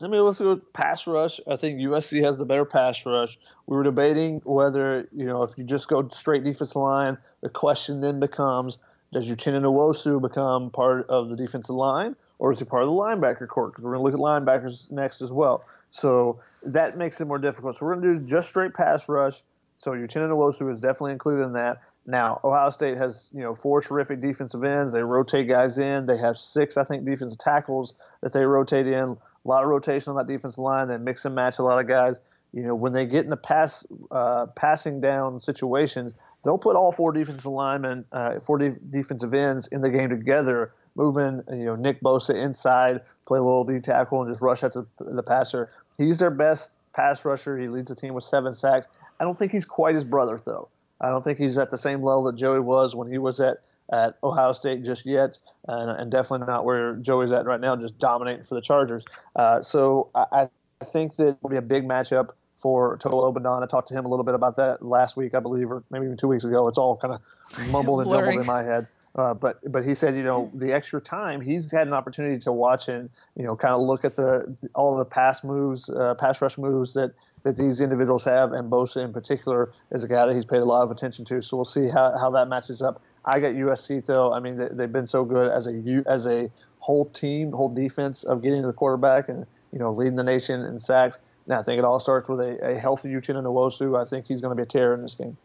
[0.02, 1.40] I mean, let's go pass rush.
[1.46, 3.38] I think USC has the better pass rush.
[3.66, 8.00] We were debating whether, you know, if you just go straight defensive line, the question
[8.00, 8.78] then becomes
[9.12, 12.94] does Uchenna Nwosu become part of the defensive line or is he part of the
[12.94, 13.72] linebacker court?
[13.72, 15.64] Because we're going to look at linebackers next as well.
[15.88, 17.76] So that makes it more difficult.
[17.76, 19.42] So we're going to do just straight pass rush.
[19.76, 21.80] So Uchenna Nwosu is definitely included in that.
[22.06, 24.92] Now Ohio State has you know four terrific defensive ends.
[24.92, 26.06] They rotate guys in.
[26.06, 28.94] They have six, I think, defensive tackles that they rotate in.
[28.94, 29.18] A
[29.48, 30.86] lot of rotation on that defensive line.
[30.88, 32.20] They mix and match a lot of guys
[32.54, 36.14] you know, when they get in the pass uh, passing down situations,
[36.44, 40.70] they'll put all four defensive linemen, uh, four de- defensive ends in the game together,
[40.94, 44.72] moving you know Nick Bosa inside, play a little D tackle, and just rush at
[44.72, 45.68] the, the passer.
[45.98, 47.58] He's their best pass rusher.
[47.58, 48.86] He leads the team with seven sacks.
[49.18, 50.68] I don't think he's quite his brother though.
[51.00, 53.56] I don't think he's at the same level that Joey was when he was at
[53.92, 57.98] at Ohio State just yet, and, and definitely not where Joey's at right now, just
[57.98, 59.04] dominating for the Chargers.
[59.34, 60.48] Uh, so I,
[60.80, 62.30] I think that will be a big matchup
[62.64, 63.62] for Toa Lobendahn.
[63.62, 66.06] I talked to him a little bit about that last week, I believe, or maybe
[66.06, 66.66] even two weeks ago.
[66.66, 68.88] It's all kind of mumbled and jumbled in my head.
[69.16, 72.50] Uh, but but he said, you know, the extra time he's had an opportunity to
[72.50, 76.40] watch and you know kind of look at the all the pass moves, uh, pass
[76.40, 80.34] rush moves that that these individuals have, and Bosa in particular is a guy that
[80.34, 81.42] he's paid a lot of attention to.
[81.42, 83.02] So we'll see how, how that matches up.
[83.26, 84.32] I got USC though.
[84.32, 88.24] I mean, they, have been so good as a as a whole team, whole defense
[88.24, 91.18] of getting to the quarterback and you know leading the nation in sacks.
[91.46, 94.00] And I think it all starts with a, a healthy Uchenna Nwosu.
[94.00, 95.36] I think he's going to be a terror in this game.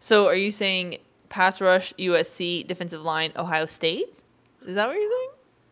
[0.00, 4.14] So are you saying pass rush, USC, defensive line, Ohio State?
[4.66, 5.28] Is that what you're saying?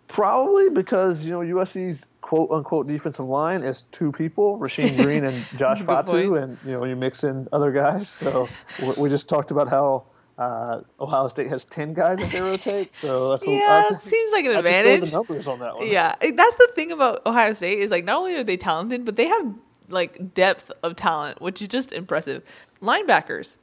[0.08, 5.44] Probably because you know USC's quote unquote defensive line is two people, Rasheem Green and
[5.56, 8.08] Josh Fatu, and you know you mix in other guys.
[8.08, 8.48] So
[8.96, 10.04] we just talked about how
[10.38, 12.94] uh, Ohio State has ten guys that they rotate.
[12.94, 15.00] So that's yeah, a, it seems like an I advantage.
[15.00, 15.88] the numbers on that one.
[15.88, 19.16] Yeah, that's the thing about Ohio State is like not only are they talented, but
[19.16, 19.54] they have
[19.88, 22.42] like depth of talent, which is just impressive.
[22.82, 23.56] Linebackers.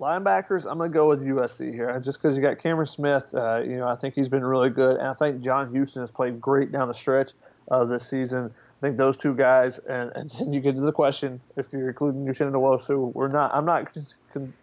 [0.00, 3.34] Linebackers, I'm going to go with USC here, just because you got Cameron Smith.
[3.34, 6.10] Uh, you know, I think he's been really good, and I think John Houston has
[6.10, 7.32] played great down the stretch
[7.68, 8.50] of this season.
[8.78, 11.88] I think those two guys, and, and then you get to the question if you're
[11.88, 13.54] including Uchenna Nwosu, we're not.
[13.54, 13.92] I'm not
[14.32, 14.54] con-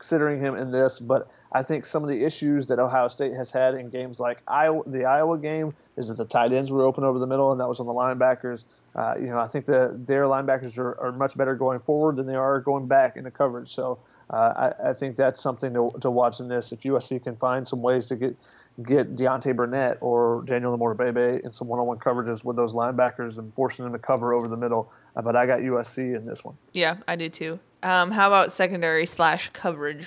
[0.00, 3.52] considering him in this, but I think some of the issues that Ohio State has
[3.52, 7.04] had in games like Iowa, the Iowa game is that the tight ends were open
[7.04, 8.64] over the middle, and that was on the linebackers.
[8.96, 12.26] Uh, you know, I think that their linebackers are, are much better going forward than
[12.26, 13.74] they are going back in the coverage.
[13.74, 13.98] So
[14.30, 16.72] uh, I, I, think that's something to, to watch in this.
[16.72, 18.36] If USC can find some ways to get
[18.82, 23.84] get Deontay Burnett or Daniel Imatorbhebhe in some one-on-one coverages with those linebackers and forcing
[23.84, 24.90] them to cover over the middle.
[25.14, 26.56] Uh, but I got USC in this one.
[26.72, 27.60] Yeah, I do too.
[27.82, 30.06] Um, how about secondary slash coverage?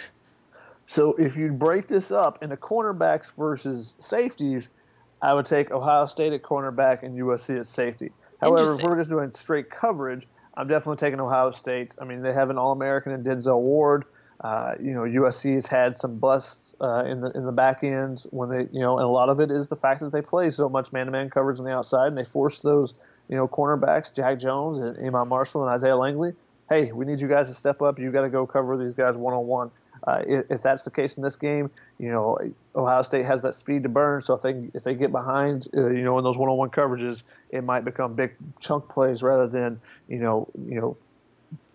[0.86, 4.69] So if you break this up into cornerbacks versus safeties,
[5.21, 8.12] I would take Ohio State at cornerback and USC at safety.
[8.41, 11.95] However, if we're just doing straight coverage, I'm definitely taking Ohio State.
[11.99, 14.03] I mean, they have an All-American in Denzel Ward.
[14.41, 18.25] Uh, you know, USC has had some busts uh, in the in the back end
[18.31, 20.49] when they, you know, and a lot of it is the fact that they play
[20.49, 22.93] so much man-to-man coverage on the outside, and they force those,
[23.29, 26.33] you know, cornerbacks, Jack Jones and Iman Marshall and Isaiah Langley.
[26.69, 27.99] Hey, we need you guys to step up.
[27.99, 29.69] You got to go cover these guys one-on-one.
[30.08, 32.38] Uh, if, if, that's the case in this game, you know
[32.76, 34.21] Ohio State has that speed to burn.
[34.21, 37.63] So if they if they get behind, uh, you know, in those one-on-one coverages, it
[37.63, 40.97] might become big chunk plays rather than you know you know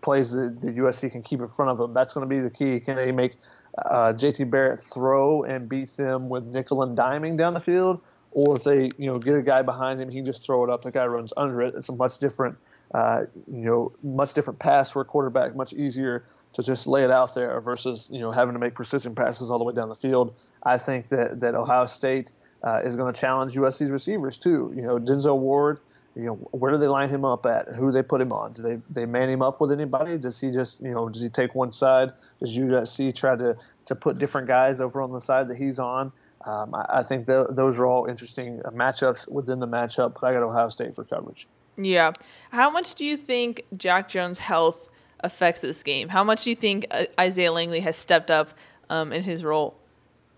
[0.01, 1.93] plays that the USC can keep in front of them.
[1.93, 2.79] That's going to be the key.
[2.79, 3.33] Can they make
[3.77, 8.55] uh, JT Barrett throw and beat them with nickel and diming down the field, or
[8.55, 10.81] if they you know get a guy behind him, he can just throw it up.
[10.81, 11.75] The guy runs under it.
[11.75, 12.57] It's a much different
[12.93, 17.11] uh, you know, much different pass for a quarterback, much easier to just lay it
[17.11, 19.95] out there versus, you know, having to make precision passes all the way down the
[19.95, 20.35] field.
[20.63, 22.31] I think that, that Ohio State
[22.63, 24.73] uh, is going to challenge USC's receivers too.
[24.75, 25.79] You know, Denzel Ward,
[26.15, 27.67] you know, where do they line him up at?
[27.67, 28.53] Who do they put him on?
[28.53, 30.17] Do they, they man him up with anybody?
[30.17, 32.11] Does he just, you know, does he take one side?
[32.39, 36.11] Does USC try to, to put different guys over on the side that he's on?
[36.45, 40.33] Um, I, I, think th- those are all interesting matchups within the matchup, but I
[40.33, 41.47] got Ohio State for coverage.
[41.79, 42.11] Yeah.
[42.51, 44.89] How much do you think Jack Jones' health
[45.21, 46.09] affects this game?
[46.09, 48.51] How much do you think uh, Isaiah Langley has stepped up
[48.89, 49.75] um, in his role?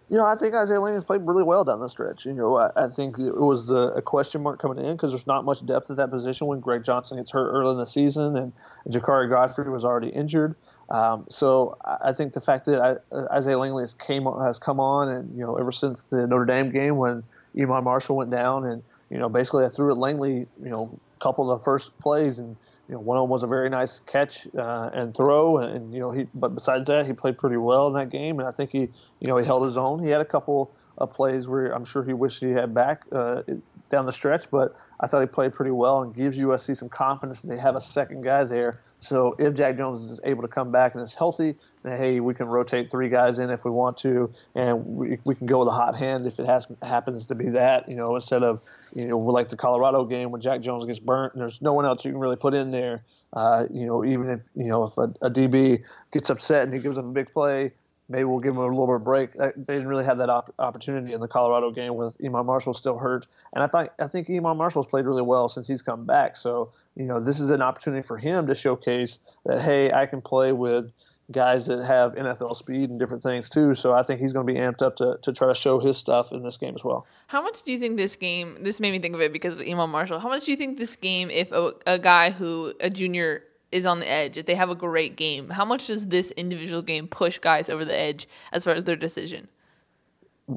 [0.10, 2.26] You know, I think Isaiah Langley has played really well down the stretch.
[2.26, 5.26] You know, I, I think it was a, a, question mark coming in because there's
[5.26, 8.36] not much depth at that position when Greg Johnson gets hurt early in the season
[8.36, 8.52] and
[8.90, 10.56] Jakari Godfrey was already injured.
[10.90, 15.08] Um, so I think the fact that I, Isaiah Langley has came has come on
[15.08, 17.24] and you know ever since the Notre Dame game when
[17.58, 21.50] Iman Marshall went down and you know basically I threw at Langley you know couple
[21.50, 22.56] of the first plays, and
[22.88, 25.94] you know one of them was a very nice catch uh, and throw, and, and,
[25.94, 26.28] you know he.
[26.34, 29.28] But besides that, he played pretty well in that game, and I think he, you
[29.28, 30.04] know, he held his own.
[30.04, 33.44] He had a couple of plays where I'm sure he wished he had back uh,
[33.92, 37.42] down the stretch, but I thought he played pretty well and gives USC some confidence
[37.42, 38.80] they have a second guy there.
[39.00, 42.34] So if Jack Jones is able to come back and is healthy, then hey, we
[42.34, 45.68] can rotate three guys in if we want to, and we, we can go with
[45.68, 48.62] a hot hand if it has happens to be that, you know, instead of
[48.94, 51.86] you know like the Colorado game when Jack Jones gets burnt and there's no one
[51.86, 53.04] else you can really put in there.
[53.34, 56.80] Uh, you know, even if you know if a, a DB gets upset and he
[56.80, 57.72] gives up a big play,
[58.12, 59.30] maybe we'll give him a little bit of break.
[59.40, 62.74] Uh, they didn't really have that op- opportunity in the Colorado game with Iman Marshall
[62.74, 66.06] still hurt, and I think I think Iman Marshall's played really well since he's come
[66.06, 66.36] back.
[66.36, 70.22] So you know this is an opportunity for him to showcase that hey, I can
[70.22, 70.92] play with
[71.32, 73.74] guys that have NFL speed and different things too.
[73.74, 75.98] So I think he's going to be amped up to, to try to show his
[75.98, 77.06] stuff in this game as well.
[77.28, 78.58] How much do you think this game?
[78.62, 80.20] This made me think of it because of Iman Marshall.
[80.20, 83.86] How much do you think this game, if a, a guy who a junior is
[83.86, 87.08] on the edge, if they have a great game, how much does this individual game
[87.08, 89.48] push guys over the edge as far as their decision?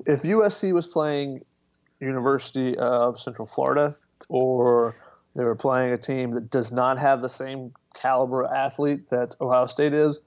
[0.07, 1.45] If USC was playing
[2.01, 3.97] University of Central Florida
[4.29, 4.97] or
[5.37, 9.67] they were playing a team that does not have the same caliber athlete that Ohio
[9.67, 10.21] State is,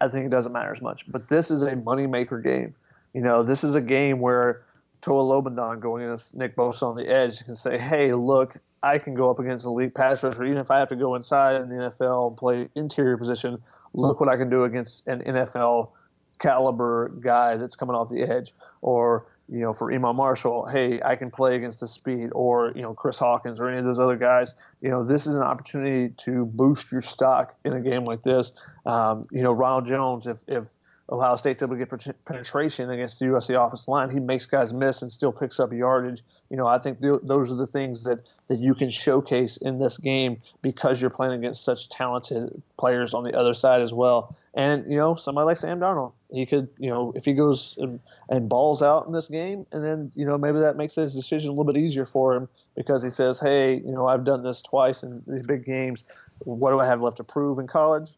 [0.00, 1.10] I think it doesn't matter as much.
[1.10, 2.74] But this is a moneymaker game.
[3.14, 4.62] You know, this is a game where
[5.00, 9.14] Toa Lobendahn going against Nick Bosa on the edge can say, hey, look, I can
[9.14, 11.68] go up against an elite pass rusher, even if I have to go inside in
[11.68, 13.58] the NFL and play interior position.
[13.94, 15.90] Look what I can do against an NFL
[16.38, 18.52] caliber guy that's coming off the edge.
[18.82, 22.82] Or you know, for Iman Marshall, hey, I can play against the speed, or you
[22.82, 24.54] know, Chris Hawkins, or any of those other guys.
[24.80, 28.52] You know, this is an opportunity to boost your stock in a game like this.
[28.84, 30.68] Um, you know, Ronald Jones, if if
[31.10, 34.10] Ohio State's able to get penetration against the USC offensive line.
[34.10, 36.22] He makes guys miss and still picks up yardage.
[36.50, 39.78] You know, I think th- those are the things that, that you can showcase in
[39.78, 44.36] this game because you're playing against such talented players on the other side as well.
[44.54, 48.00] And, you know, somebody like Sam Darnold, he could, you know, if he goes and,
[48.28, 51.50] and balls out in this game, and then, you know, maybe that makes his decision
[51.50, 54.60] a little bit easier for him because he says, hey, you know, I've done this
[54.60, 56.04] twice in these big games.
[56.40, 58.10] What do I have left to prove in college?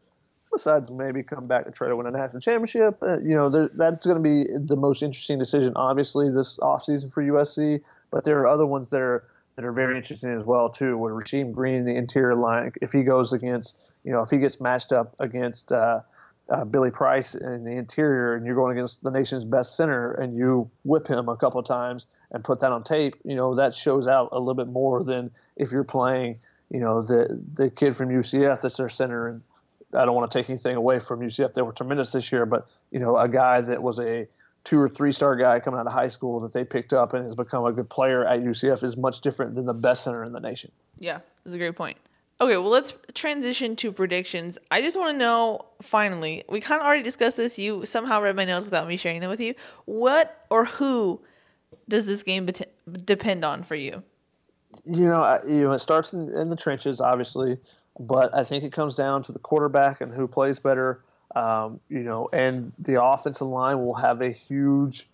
[0.52, 4.06] Besides maybe come back to try to win a national championship, uh, you know, that's
[4.06, 7.80] going to be the most interesting decision, obviously, this offseason for USC.
[8.10, 9.24] But there are other ones that are
[9.56, 10.96] that are very interesting as well too.
[10.96, 14.60] With Rasheem Green, the interior line, if he goes against, you know, if he gets
[14.60, 16.00] matched up against uh,
[16.48, 20.36] uh, Billy Price in the interior, and you're going against the nation's best center, and
[20.36, 24.06] you whip him a couple times and put that on tape, you know, that shows
[24.06, 26.38] out a little bit more than if you're playing,
[26.70, 29.42] you know, the the kid from UCF that's their center and
[29.94, 31.54] I don't want to take anything away from UCF.
[31.54, 34.28] They were tremendous this year, but you know, a guy that was a
[34.64, 37.24] two or three star guy coming out of high school that they picked up and
[37.24, 40.32] has become a good player at UCF is much different than the best center in
[40.32, 40.70] the nation.
[40.98, 41.96] Yeah, that's a great point.
[42.40, 44.58] Okay, well, let's transition to predictions.
[44.70, 47.58] I just want to know finally, we kind of already discussed this.
[47.58, 49.54] You somehow read my notes without me sharing them with you.
[49.86, 51.20] What or who
[51.88, 52.70] does this game bet-
[53.04, 54.02] depend on for you?
[54.84, 57.58] You know, you know, it starts in, in the trenches, obviously.
[57.98, 61.02] But I think it comes down to the quarterback and who plays better.
[61.34, 65.08] Um, you know, and the offensive line will have a huge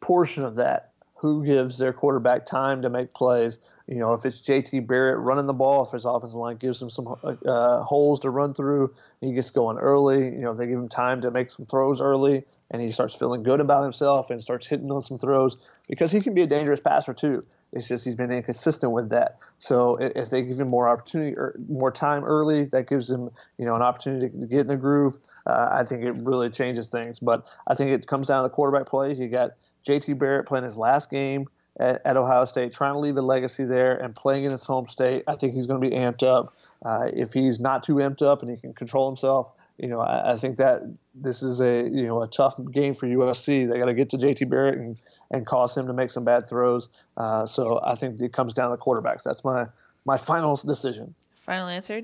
[0.00, 0.92] portion of that.
[1.18, 3.58] Who gives their quarterback time to make plays?
[3.86, 6.90] You know, if it's JT Barrett running the ball, if his offensive line gives him
[6.90, 10.24] some uh, holes to run through, he gets going early.
[10.26, 13.42] You know, they give him time to make some throws early, and he starts feeling
[13.42, 15.56] good about himself and starts hitting on some throws
[15.88, 17.44] because he can be a dangerous passer too.
[17.72, 19.38] It's just he's been inconsistent with that.
[19.58, 23.66] So if they give him more opportunity or more time early, that gives him you
[23.66, 25.18] know an opportunity to get in the groove.
[25.46, 27.18] Uh, I think it really changes things.
[27.18, 29.18] But I think it comes down to the quarterback plays.
[29.18, 29.52] You got
[29.84, 30.14] J.T.
[30.14, 31.46] Barrett playing his last game
[31.78, 34.86] at, at, Ohio State, trying to leave a legacy there and playing in his home
[34.86, 35.22] state.
[35.28, 36.54] I think he's going to be amped up.
[36.84, 40.32] Uh, if he's not too amped up and he can control himself, you know, I,
[40.32, 40.82] I, think that
[41.14, 43.68] this is a you know a tough game for USC.
[43.68, 44.96] They got to get to JT Barrett and
[45.30, 46.88] and cause him to make some bad throws.
[47.16, 49.22] Uh, so I think it comes down to the quarterbacks.
[49.22, 49.66] That's my
[50.04, 51.14] my final decision.
[51.40, 52.00] Final answer.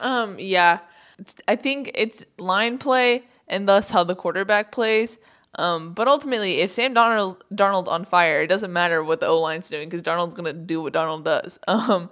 [0.00, 0.80] Um, yeah,
[1.46, 5.18] I think it's line play and thus how the quarterback plays.
[5.54, 9.40] Um, but ultimately, if Sam Darnold Darnold on fire, it doesn't matter what the O
[9.40, 11.58] line's doing because Darnold's gonna do what Darnold does.
[11.68, 12.10] Um,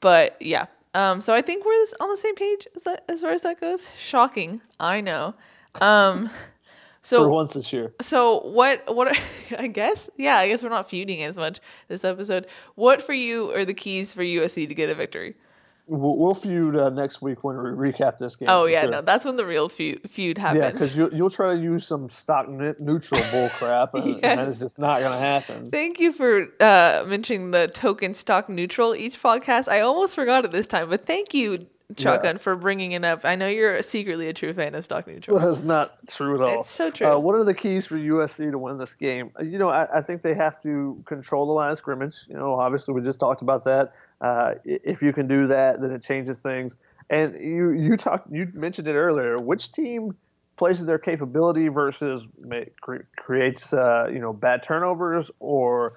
[0.00, 3.30] but yeah, um, so I think we're on the same page as, that, as far
[3.30, 3.90] as that goes.
[3.98, 5.34] Shocking, I know.
[5.80, 6.30] Um,
[7.02, 7.92] so for once this year.
[8.00, 8.94] So what?
[8.94, 9.14] What?
[9.58, 10.08] I guess.
[10.16, 12.46] Yeah, I guess we're not feuding as much this episode.
[12.76, 15.34] What for you are the keys for USC to get a victory?
[15.88, 18.48] We'll, we'll feud uh, next week when we recap this game.
[18.48, 18.90] Oh yeah, sure.
[18.90, 20.60] no, that's when the real feud, feud happens.
[20.60, 24.18] Yeah, because you, you'll try to use some stock neutral bull crap, and, yes.
[24.22, 25.70] and it's just not going to happen.
[25.70, 29.68] Thank you for uh, mentioning the token stock neutral each podcast.
[29.68, 32.38] I almost forgot it this time, but thank you, Shotgun, yeah.
[32.38, 33.24] for bringing it up.
[33.24, 35.38] I know you're secretly a true fan of stock neutral.
[35.38, 36.62] That's not true at all.
[36.62, 37.06] It's so true.
[37.06, 39.30] Uh, what are the keys for USC to win this game?
[39.38, 42.26] Uh, you know, I, I, think they have to control the line of scrimmage.
[42.28, 43.94] You know, obviously we just talked about that.
[44.20, 46.76] Uh, if you can do that, then it changes things.
[47.08, 49.36] And you you talked you mentioned it earlier.
[49.36, 50.16] Which team
[50.56, 52.26] places their capability versus
[53.16, 55.92] creates uh, you know bad turnovers or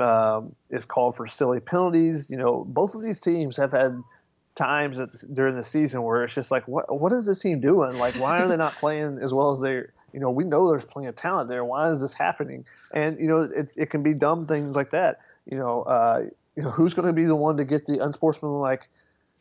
[0.00, 2.30] um, is called for silly penalties?
[2.30, 4.02] You know, both of these teams have had
[4.56, 7.98] times during the season where it's just like, what what is this team doing?
[7.98, 9.82] Like, why are they not playing as well as they?
[10.12, 11.64] You know, we know there's plenty of talent there.
[11.64, 12.64] Why is this happening?
[12.92, 15.20] And you know, it it can be dumb things like that.
[15.50, 16.24] You know, uh,
[16.56, 18.88] you know, who's going to be the one to get the unsportsmanlike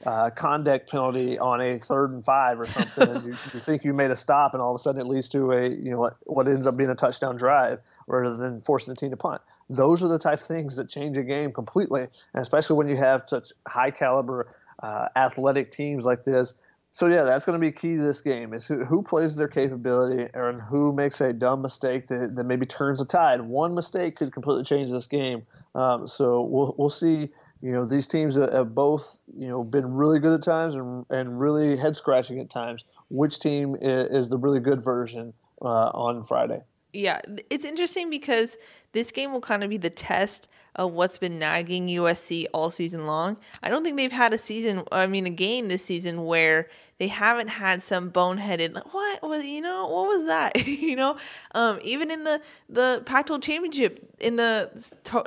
[0.05, 3.93] uh, conduct penalty on a third and five or something, and you, you, think you
[3.93, 6.17] made a stop, and all of a sudden it leads to a you know what,
[6.25, 9.41] what ends up being a touchdown drive rather than forcing the team to punt.
[9.69, 12.97] Those are the type of things that change a game completely, and especially when you
[12.97, 14.47] have such high caliber
[14.85, 16.53] uh, athletic teams like this.
[16.91, 19.47] So yeah, that's going to be key to this game: is who, who plays their
[19.47, 23.41] capability and who makes a dumb mistake that, that maybe turns the tide.
[23.41, 25.43] One mistake could completely change this game.
[25.73, 27.29] Um, so we'll we'll see.
[27.61, 31.39] You know, these teams have both you know been really good at times and and
[31.39, 32.85] really head scratching at times.
[33.09, 36.61] Which team is, is the really good version uh, on Friday?
[36.95, 37.19] Yeah,
[37.49, 38.55] it's interesting because
[38.93, 43.05] this game will kind of be the test of what's been nagging USC all season
[43.05, 43.37] long.
[43.61, 47.07] I don't think they've had a season, I mean, a game this season where they
[47.09, 51.17] haven't had some boneheaded what was you know what was that you know
[51.53, 54.69] um, even in the the Pac-12 championship in the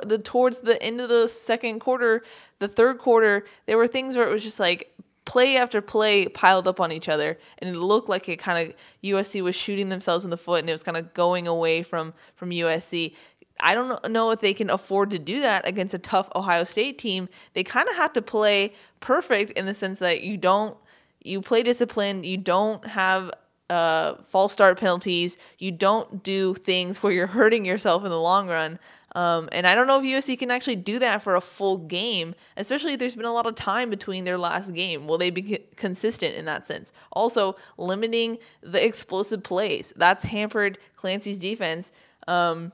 [0.03, 2.23] the towards the end of the second quarter,
[2.57, 4.91] the third quarter, there were things where it was just like
[5.29, 8.75] play after play piled up on each other and it looked like it kind of
[9.03, 12.15] USC was shooting themselves in the foot and it was kind of going away from
[12.35, 13.13] from USC.
[13.59, 16.97] I don't know if they can afford to do that against a tough Ohio State
[16.97, 17.29] team.
[17.53, 20.75] They kind of have to play perfect in the sense that you don't
[21.21, 23.29] you play discipline, you don't have
[23.69, 28.47] uh, false start penalties, you don't do things where you're hurting yourself in the long
[28.47, 28.79] run.
[29.15, 32.35] Um, and I don't know if USC can actually do that for a full game,
[32.57, 35.07] especially if there's been a lot of time between their last game.
[35.07, 36.91] Will they be consistent in that sense?
[37.11, 39.93] Also, limiting the explosive plays.
[39.95, 41.91] That's hampered Clancy's defense.
[42.27, 42.71] Um,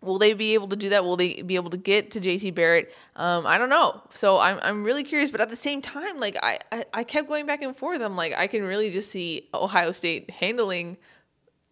[0.00, 1.04] will they be able to do that?
[1.04, 2.92] Will they be able to get to JT Barrett?
[3.16, 4.02] Um, I don't know.
[4.12, 5.30] So I'm, I'm really curious.
[5.30, 8.00] But at the same time, like I, I, I kept going back and forth.
[8.00, 10.98] I'm like, I can really just see Ohio State handling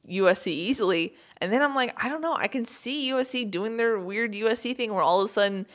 [0.08, 1.14] USC easily.
[1.42, 2.34] And then I'm like, I don't know.
[2.34, 5.66] I can see USC doing their weird USC thing where all of a sudden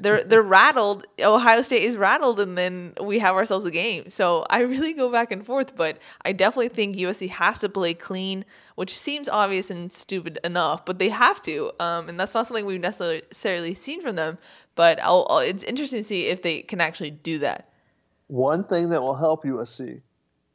[0.00, 1.06] they're they're rattled.
[1.20, 4.10] Ohio State is rattled, and then we have ourselves a game.
[4.10, 7.94] So I really go back and forth, but I definitely think USC has to play
[7.94, 8.44] clean,
[8.74, 11.70] which seems obvious and stupid enough, but they have to.
[11.78, 14.38] Um, and that's not something we've necessarily seen from them.
[14.74, 17.68] But I'll, I'll, it's interesting to see if they can actually do that.
[18.28, 20.00] One thing that will help USC,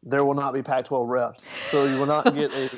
[0.08, 2.70] there will not be Pac-12 refs, so you will not get a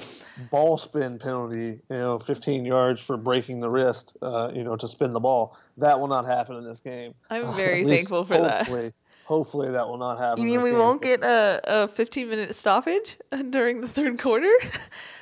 [0.50, 4.88] ball spin penalty, you know, 15 yards for breaking the wrist, uh, you know, to
[4.88, 5.58] spin the ball.
[5.78, 7.14] That will not happen in this game.
[7.30, 8.94] I'm very thankful for hopefully, that.
[9.26, 10.44] Hopefully that will not happen.
[10.44, 10.80] You mean we game.
[10.80, 13.18] won't get a, a 15 minute stoppage
[13.52, 14.52] during the third quarter?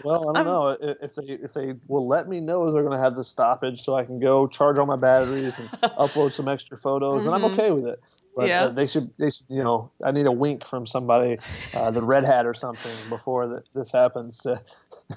[0.04, 3.04] Well, I don't know if they if they will let me know they're going to
[3.04, 6.78] have the stoppage, so I can go charge all my batteries and upload some extra
[6.78, 7.34] photos, mm-hmm.
[7.34, 7.60] and I'm mm-hmm.
[7.60, 8.00] okay with it.
[8.38, 8.66] But yeah.
[8.66, 11.40] Uh, they should, they should, you know, I need a wink from somebody,
[11.74, 14.60] uh, the red hat or something, before that this happens, uh,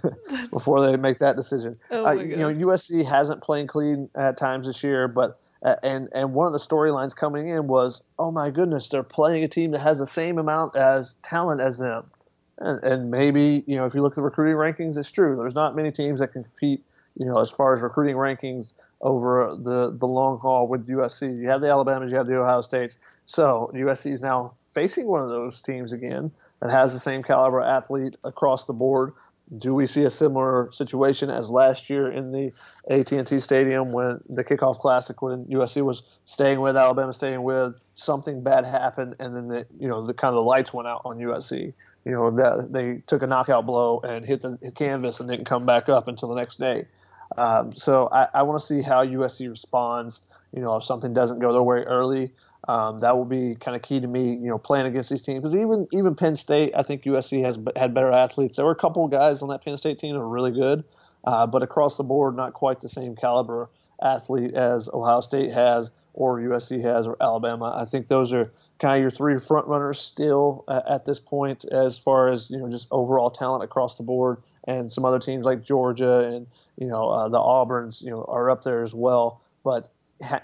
[0.51, 1.79] before they make that decision.
[1.91, 6.09] Oh uh, you know, USC hasn't played clean at times this year, but uh, and
[6.15, 9.73] and one of the storylines coming in was, oh my goodness, they're playing a team
[9.73, 12.11] that has the same amount as talent as them,
[12.57, 15.37] and, and maybe you know if you look at the recruiting rankings, it's true.
[15.37, 16.83] There's not many teams that can compete
[17.17, 21.41] you know, as far as recruiting rankings over the, the long haul with USC.
[21.41, 22.99] You have the Alabamas, you have the Ohio States.
[23.25, 26.31] So USC is now facing one of those teams again
[26.61, 29.13] that has the same caliber athlete across the board.
[29.57, 32.53] Do we see a similar situation as last year in the
[32.89, 38.43] AT&T Stadium when the kickoff classic when USC was staying with Alabama, staying with something
[38.43, 41.19] bad happened, and then the you know the kind of the lights went out on
[41.19, 41.73] USC.
[42.05, 45.67] You know that they took a knockout blow and hit the canvas and didn't come
[45.67, 46.87] back up until the next day.
[47.37, 50.23] Um, so I, I want to see how USC responds.
[50.53, 52.33] You know, if something doesn't go their way early,
[52.71, 54.35] um, that will be kind of key to me.
[54.35, 57.59] You know, playing against these teams because even even Penn State, I think USC has
[57.75, 58.57] had better athletes.
[58.57, 60.85] There were a couple of guys on that Penn State team that were really good,
[61.25, 63.69] uh, but across the board, not quite the same caliber
[64.01, 67.75] athlete as Ohio State has or USC has or Alabama.
[67.77, 68.45] I think those are
[68.79, 72.59] kind of your three front runners still uh, at this point as far as you
[72.59, 76.47] know just overall talent across the board and some other teams like Georgia and
[76.79, 79.43] you know uh, the Auburns you know are up there as well.
[79.65, 79.89] But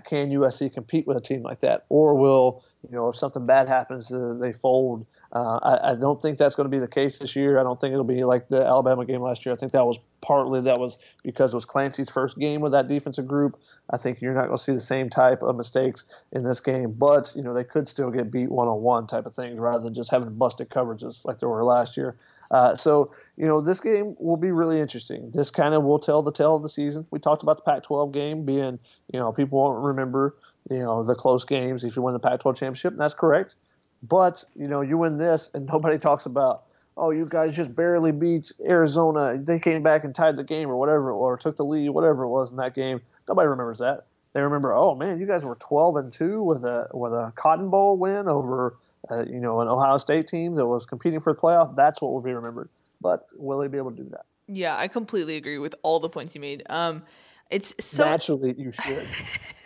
[0.05, 3.69] can USC compete with a team like that, or will you know if something bad
[3.69, 5.07] happens uh, they fold?
[5.33, 7.59] Uh, I, I, don't think that's going to be the case this year.
[7.59, 9.55] I don't think it'll be like the Alabama game last year.
[9.55, 12.89] I think that was partly that was because it was Clancy's first game with that
[12.89, 13.59] defensive group.
[13.91, 16.93] I think you're not going to see the same type of mistakes in this game,
[16.93, 19.83] but you know they could still get beat one on one type of things rather
[19.83, 22.17] than just having busted coverages like there were last year.
[22.51, 25.31] Uh, so you know this game will be really interesting.
[25.35, 27.07] This kind of will tell the tale of the season.
[27.11, 28.79] We talked about the Pac-12 game being
[29.13, 30.37] you know people won't remember
[30.71, 33.57] you know the close games if you win the Pac-12 championship, and that's correct.
[34.03, 36.65] But you know you win this, and nobody talks about
[36.97, 39.37] oh, you guys just barely beat Arizona.
[39.39, 42.29] They came back and tied the game or whatever, or took the lead, whatever it
[42.29, 43.01] was in that game.
[43.29, 44.07] Nobody remembers that.
[44.33, 47.71] They remember, oh man, you guys were 12 and two with a with a Cotton
[47.71, 48.77] Bowl win over,
[49.11, 51.75] uh, you know, an Ohio State team that was competing for the playoff.
[51.75, 52.69] That's what will be remembered.
[53.01, 54.27] But will they be able to do that?
[54.47, 56.65] Yeah, I completely agree with all the points you made.
[56.69, 57.03] Um,
[57.51, 59.07] it's so naturally you should.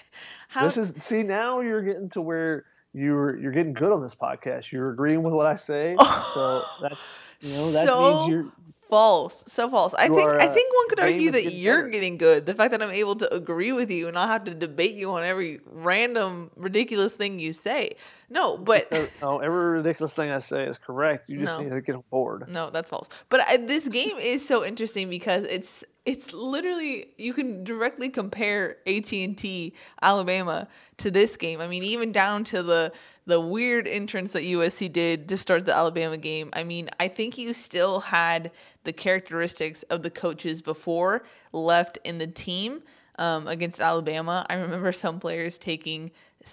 [0.50, 0.64] How...
[0.64, 4.72] This is see now you're getting to where you're you're getting good on this podcast.
[4.72, 5.96] You're agreeing with what I say,
[6.34, 7.00] so that's
[7.40, 8.52] you know that so means you're
[8.90, 9.42] false.
[9.46, 9.94] So false.
[9.94, 11.88] I You think are, I think one could argue that you're better.
[11.88, 12.44] getting good.
[12.46, 15.12] The fact that I'm able to agree with you and not have to debate you
[15.12, 17.96] on every random ridiculous thing you say.
[18.28, 18.90] No, but
[19.22, 21.28] No, every ridiculous thing I say is correct.
[21.28, 21.62] You just No.
[21.64, 22.48] need to get on board.
[22.48, 23.08] No, that's false.
[23.28, 28.76] But I, this game is so interesting because it's it's literally you can directly compare
[28.86, 30.66] AT and T Alabama
[30.98, 31.60] to this game.
[31.60, 32.92] I mean, even down to the
[33.30, 36.50] the weird entrance that USC did to start the Alabama game.
[36.52, 38.50] I mean, I think you still had
[38.84, 41.22] the characteristics of the coaches before
[41.52, 42.82] left in the team
[43.18, 44.46] um, against Alabama.
[44.50, 46.10] I remember some players taking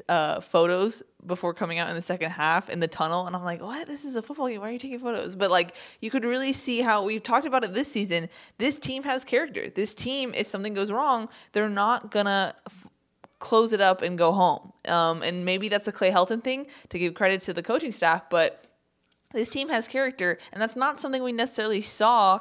[0.09, 3.61] uh, photos before coming out in the second half in the tunnel, and I'm like,
[3.61, 3.87] "What?
[3.87, 4.59] This is a football game.
[4.59, 7.63] Why are you taking photos?" But like, you could really see how we've talked about
[7.63, 8.29] it this season.
[8.57, 9.69] This team has character.
[9.69, 12.55] This team, if something goes wrong, they're not gonna.
[12.67, 12.87] F-
[13.39, 14.73] close it up and go home.
[14.87, 18.29] Um, and maybe that's a Clay Helton thing to give credit to the coaching staff,
[18.29, 18.63] but
[19.33, 22.39] this team has character, and that's not something we necessarily saw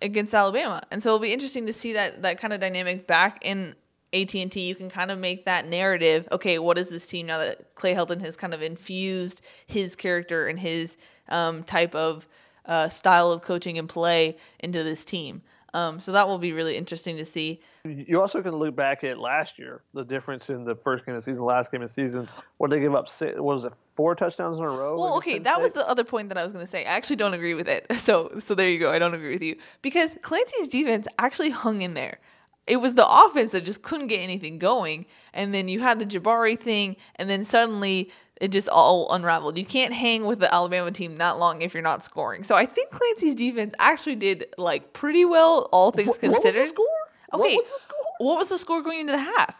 [0.00, 0.82] against Alabama.
[0.90, 3.74] And so it'll be interesting to see that that kind of dynamic back in
[4.12, 4.60] AT&T.
[4.60, 6.28] You can kind of make that narrative.
[6.32, 10.46] Okay, what is this team now that Clay Helton has kind of infused his character
[10.46, 10.96] and his
[11.28, 12.26] um, type of
[12.66, 15.42] uh, style of coaching and play into this team.
[15.74, 17.60] Um, so that will be really interesting to see.
[17.84, 21.20] You also can look back at last year, the difference in the first game of
[21.20, 23.72] the season, last game of the season, where they give up six, what was it,
[23.92, 24.98] four touchdowns in a row?
[24.98, 26.84] Well, okay, that was the other point that I was going to say.
[26.84, 27.86] I actually don't agree with it.
[28.00, 28.90] So, so there you go.
[28.90, 32.18] I don't agree with you because Clancy's defense actually hung in there.
[32.66, 35.04] It was the offense that just couldn't get anything going,
[35.34, 38.10] and then you had the Jabari thing, and then suddenly
[38.40, 39.56] it just all unraveled.
[39.58, 42.42] You can't hang with the Alabama team that long if you're not scoring.
[42.42, 46.42] So I think Clancy's defense actually did like pretty well, all things What- what was
[46.42, 46.64] considered.
[46.64, 46.86] the score?
[47.34, 48.04] Okay, What was the score?
[48.18, 49.54] what was the score going into the half?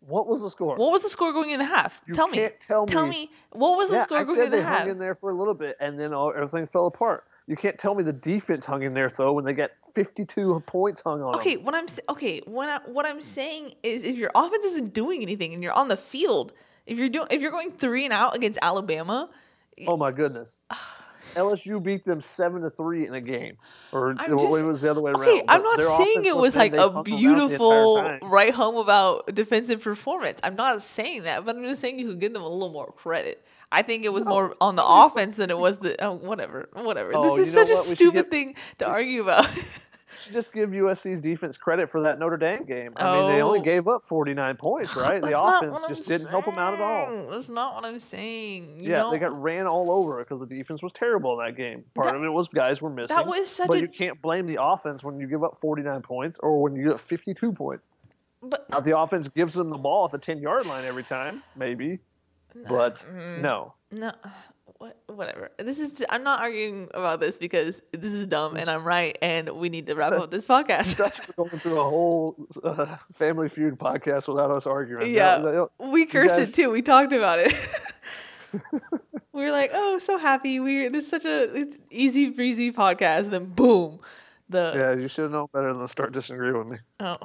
[0.00, 0.76] What was the score?
[0.76, 2.00] What was the score going in the half?
[2.06, 2.38] You tell me.
[2.38, 3.10] can't tell Tell me.
[3.10, 3.30] me.
[3.52, 4.78] What was the yeah, score I going said in the they half?
[4.80, 7.24] hung in there for a little bit, and then all, everything fell apart.
[7.46, 11.02] You can't tell me the defense hung in there though when they got 52 points
[11.02, 11.64] hung on Okay, them.
[11.64, 15.52] what I'm okay, what I, what I'm saying is if your offense isn't doing anything
[15.52, 16.52] and you're on the field,
[16.88, 19.30] if you're doing if you're going three and out against Alabama,
[19.86, 20.60] Oh my goodness.
[21.34, 23.58] LSU beat them seven to three in a game,
[23.92, 25.28] or I'm it was the other way around.
[25.28, 28.76] okay, I'm not saying it was like a hung around the entire beautiful right home
[28.76, 30.40] about defensive performance.
[30.42, 32.92] I'm not saying that, but I'm just saying you could give them a little more
[32.92, 33.44] credit.
[33.70, 37.12] I think it was more on the offense than it was the oh, whatever, whatever.
[37.14, 37.84] Oh, this is such a what?
[37.84, 39.46] Stupid get- thing to argue about.
[40.22, 42.92] should just give USC's defense credit for that Notre Dame game.
[42.96, 43.62] I mean, they only Oh.
[43.62, 45.20] gave up 49 points, right?
[45.22, 47.26] The offense just didn't help them out at all.
[47.30, 48.80] That's not what I'm saying.
[48.80, 49.10] You yeah, know?
[49.10, 51.84] they got ran all over because the defense was terrible in that game.
[51.94, 53.16] Part That- of it was guys were missing.
[53.16, 56.02] That was such but a- you can't blame the offense when you give up 49
[56.02, 57.88] points or when you get 52 points.
[58.42, 61.02] but Now, if the offense gives them the ball at the 10 yard line every
[61.04, 61.98] time, maybe.
[62.68, 63.42] But Mm.
[63.42, 63.74] no.
[63.90, 64.10] No,
[64.78, 65.50] what, whatever.
[65.58, 66.04] This is.
[66.08, 69.86] I'm not arguing about this because this is dumb and I'm right, and we need
[69.88, 70.96] to wrap up this podcast.
[70.96, 75.12] That's going through a whole uh, Family Feud podcast without us arguing.
[75.12, 76.70] yeah, we cursed guys- it too.
[76.70, 77.52] We talked about it.
[79.32, 80.60] we were like, "Oh, so happy!
[80.60, 84.00] We this is such a easy breezy podcast." And then boom,
[84.48, 86.78] the Yeah, you should have known better than to start disagreeing with me.
[87.00, 87.16] oh,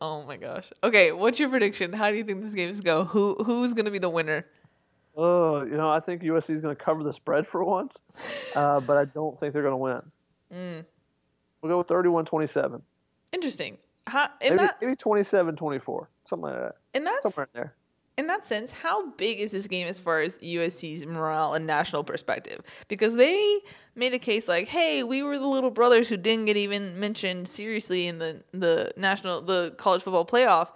[0.00, 0.70] oh my gosh.
[0.82, 1.92] Okay, what's your prediction?
[1.92, 3.04] How do you think this game's go?
[3.04, 4.46] Who who's gonna be the winner?
[5.16, 7.96] Oh, you know, I think USC is going to cover the spread for once,
[8.56, 10.02] uh, but I don't think they're going to win.
[10.52, 10.84] Mm.
[11.62, 12.82] We'll go with 31 27.
[13.32, 13.78] Interesting.
[14.06, 16.08] How in Maybe, that maybe 27 24.
[16.24, 16.74] Something like that.
[16.94, 17.74] in that Somewhere in there.
[18.18, 22.04] in that sense, how big is this game as far as USC's morale and national
[22.04, 22.60] perspective?
[22.88, 23.60] Because they
[23.94, 27.48] made a case like, "Hey, we were the little brothers who didn't get even mentioned
[27.48, 30.68] seriously in the the national the college football playoff.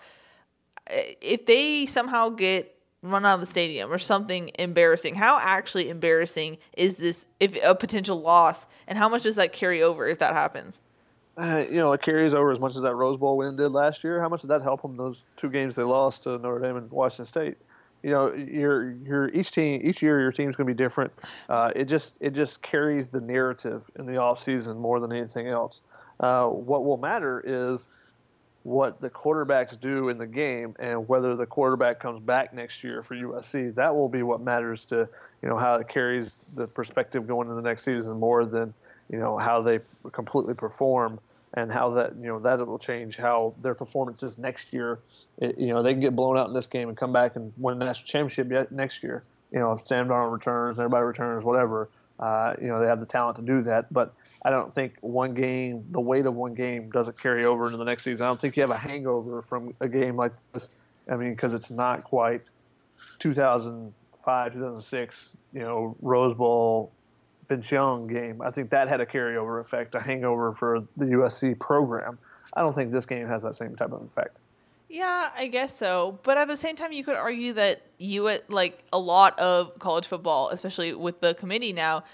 [0.91, 6.59] If they somehow get run out of the stadium or something embarrassing, how actually embarrassing
[6.77, 7.27] is this?
[7.41, 10.79] If a potential loss, and how much does that carry over if that happens?
[11.37, 14.03] Uh, you know, it carries over as much as that Rose Bowl win did last
[14.03, 14.21] year.
[14.21, 14.97] How much did that help them?
[14.97, 17.59] Those two games they lost to Notre Dame and Washington State.
[18.03, 21.13] You know, your your each team each year your team's going to be different.
[21.49, 25.47] Uh, it just it just carries the narrative in the off season more than anything
[25.47, 25.83] else.
[26.21, 27.87] Uh, what will matter is
[28.69, 33.03] what the quarterbacks do in the game and whether the quarterback comes back next year
[33.03, 33.75] for USC.
[33.75, 35.09] That will be what matters to
[35.43, 38.75] you know how it carries the perspective going into the next season more than
[39.11, 39.81] you know how they
[40.13, 41.19] completely perform
[41.55, 44.99] and how that you know that will change how their performances next year.
[45.39, 47.53] It, you know they can get blown out in this game and come back and
[47.57, 49.25] win a national championship yet next year.
[49.51, 51.89] You know if Sam Darnold returns, everybody returns, whatever.
[52.21, 54.13] Uh, you know they have the talent to do that, but
[54.43, 57.85] I don't think one game, the weight of one game, doesn't carry over into the
[57.85, 58.25] next season.
[58.25, 60.71] I don't think you have a hangover from a game like this.
[61.11, 62.51] I mean, because it's not quite
[63.19, 66.93] 2005, 2006, you know, Rose Bowl
[67.49, 68.41] Vince Young game.
[68.43, 72.19] I think that had a carryover effect, a hangover for the USC program.
[72.55, 74.39] I don't think this game has that same type of effect.
[74.89, 76.19] Yeah, I guess so.
[76.23, 80.07] But at the same time, you could argue that you like a lot of college
[80.07, 82.05] football, especially with the committee now,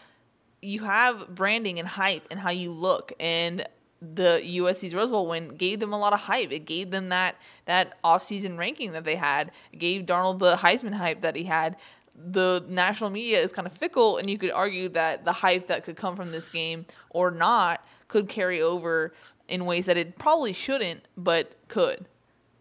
[0.64, 3.66] you have branding and hype and how you look and
[4.14, 6.52] the USC's Rose Bowl win gave them a lot of hype.
[6.52, 9.50] It gave them that that offseason ranking that they had.
[9.72, 11.76] It gave Darnold the Heisman hype that he had.
[12.14, 15.84] The national media is kind of fickle, and you could argue that the hype that
[15.84, 19.12] could come from this game or not could carry over
[19.48, 22.06] in ways that it probably shouldn't, but could.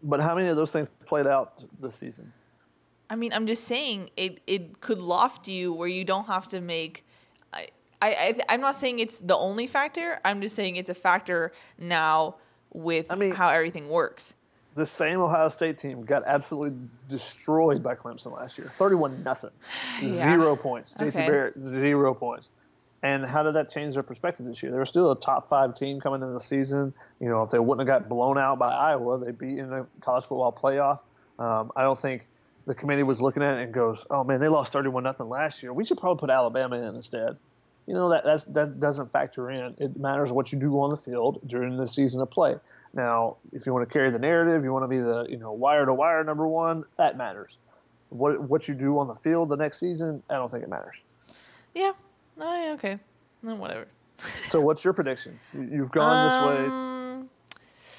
[0.02, 2.32] But how many of those things played out this season?
[3.08, 4.40] I mean, I'm just saying it.
[4.46, 7.04] It could loft you where you don't have to make
[8.04, 10.20] I, I am not saying it's the only factor.
[10.24, 12.36] I'm just saying it's a factor now
[12.72, 14.34] with I mean, how everything works.
[14.74, 16.76] The same Ohio State team got absolutely
[17.08, 18.68] destroyed by Clemson last year.
[18.72, 19.50] 31 nothing.
[20.02, 20.36] Yeah.
[20.36, 20.94] Zero points.
[20.94, 21.26] JT okay.
[21.26, 22.50] Barrett zero points.
[23.02, 24.72] And how did that change their perspective this year?
[24.72, 26.94] They were still a top five team coming into the season.
[27.20, 29.86] You know, if they wouldn't have got blown out by Iowa, they'd be in the
[30.00, 31.00] college football playoff.
[31.38, 32.26] Um, I don't think
[32.66, 35.62] the committee was looking at it and goes, "Oh man, they lost 31 nothing last
[35.62, 35.72] year.
[35.72, 37.36] We should probably put Alabama in instead."
[37.86, 39.74] You know that that's, that doesn't factor in.
[39.78, 42.54] It matters what you do on the field during the season of play.
[42.94, 45.52] Now, if you want to carry the narrative, you want to be the you know
[45.52, 47.58] wire to wire number one, that matters.
[48.08, 51.02] What what you do on the field the next season, I don't think it matters.
[51.74, 51.92] Yeah.
[52.40, 52.98] Oh, okay.
[53.42, 53.86] No, whatever.
[54.48, 55.38] so, what's your prediction?
[55.52, 57.30] You've gone um, this way, um,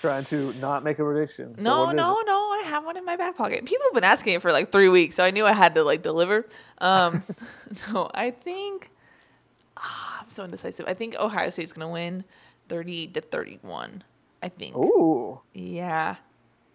[0.02, 1.58] trying to not make a prediction.
[1.58, 2.52] So no, no, no.
[2.52, 3.66] I have one in my back pocket.
[3.66, 5.84] People have been asking it for like three weeks, so I knew I had to
[5.84, 6.48] like deliver.
[6.80, 7.24] Um,
[7.94, 8.90] no, I think
[9.86, 10.86] ah, I'm so indecisive.
[10.88, 12.24] I think Ohio State's gonna win,
[12.68, 14.04] thirty to thirty-one.
[14.42, 14.76] I think.
[14.76, 15.42] Ooh.
[15.54, 16.18] Yeah.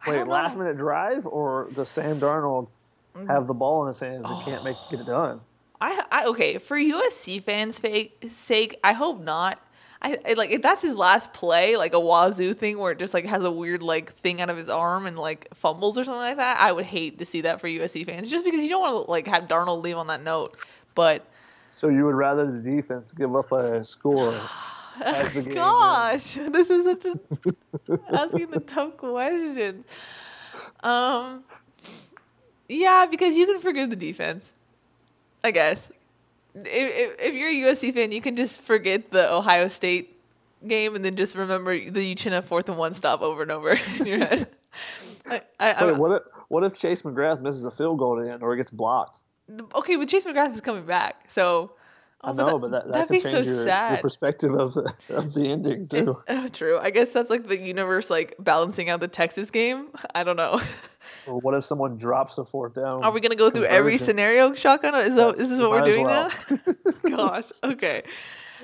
[0.06, 2.68] Wait, last minute drive or the Sam Darnold
[3.14, 3.26] mm.
[3.26, 4.42] have the ball in his hands and oh.
[4.44, 5.40] can't make get it done?
[5.80, 8.78] I, I okay for USC fans' fake, sake.
[8.84, 9.58] I hope not.
[10.02, 13.12] I, I, like if that's his last play, like a Wazzu thing where it just
[13.12, 16.20] like has a weird like thing out of his arm and like fumbles or something
[16.20, 16.58] like that.
[16.58, 19.10] I would hate to see that for USC fans, just because you don't want to
[19.10, 20.56] like have Darnold leave on that note.
[20.94, 21.29] But
[21.70, 24.32] so you would rather the defense give up a score?
[24.98, 29.86] Gosh, this is such a asking the tough questions.
[30.82, 31.44] Um,
[32.68, 34.52] yeah, because you can forgive the defense.
[35.42, 35.90] I guess
[36.54, 40.16] if, if, if you're a USC fan, you can just forget the Ohio State
[40.66, 44.06] game and then just remember the Uchenna fourth and one stop over and over in
[44.06, 44.48] your head.
[45.28, 48.32] I, I, Wait, what if what if Chase McGrath misses a field goal at the
[48.32, 49.20] end or it gets blocked?
[49.74, 51.72] Okay, but Chase McGrath is coming back, so.
[52.22, 54.92] Oh, I know, but that, that, that could change so your, your, perspective of the,
[55.08, 56.18] of the ending too.
[56.28, 56.78] It, oh, true.
[56.78, 59.88] I guess that's like the universe like balancing out the Texas game.
[60.14, 60.60] I don't know.
[61.26, 63.02] Or what if someone drops the fourth down?
[63.02, 64.94] Are we gonna go through every scenario, shotgun?
[64.96, 66.30] Is that, is this what we're doing well.
[66.50, 67.16] now?
[67.16, 67.46] Gosh.
[67.64, 68.02] Okay.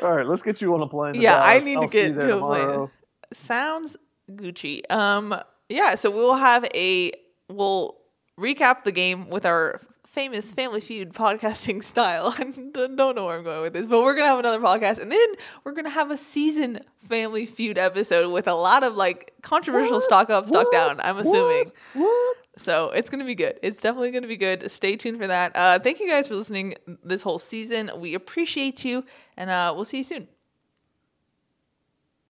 [0.02, 1.14] All right, let's get you on a plane.
[1.14, 2.90] Yeah, I need I'll to get to a plane.
[3.32, 3.96] Sounds
[4.30, 4.82] Gucci.
[4.90, 5.34] Um,
[5.70, 5.94] yeah.
[5.94, 7.12] So we'll have a
[7.48, 7.96] we'll
[8.38, 9.80] recap the game with our
[10.16, 12.34] famous Family Feud podcasting style.
[12.38, 15.12] I don't know where I'm going with this, but we're gonna have another podcast, and
[15.12, 15.28] then
[15.62, 20.04] we're gonna have a season Family Feud episode with a lot of like controversial what?
[20.04, 20.72] stock up, stock what?
[20.72, 21.00] down.
[21.00, 21.66] I'm assuming.
[21.92, 22.02] What?
[22.02, 22.46] what?
[22.56, 23.60] So it's gonna be good.
[23.62, 24.70] It's definitely gonna be good.
[24.70, 25.54] Stay tuned for that.
[25.54, 27.90] Uh, thank you guys for listening this whole season.
[27.98, 29.04] We appreciate you,
[29.36, 30.28] and uh, we'll see you soon.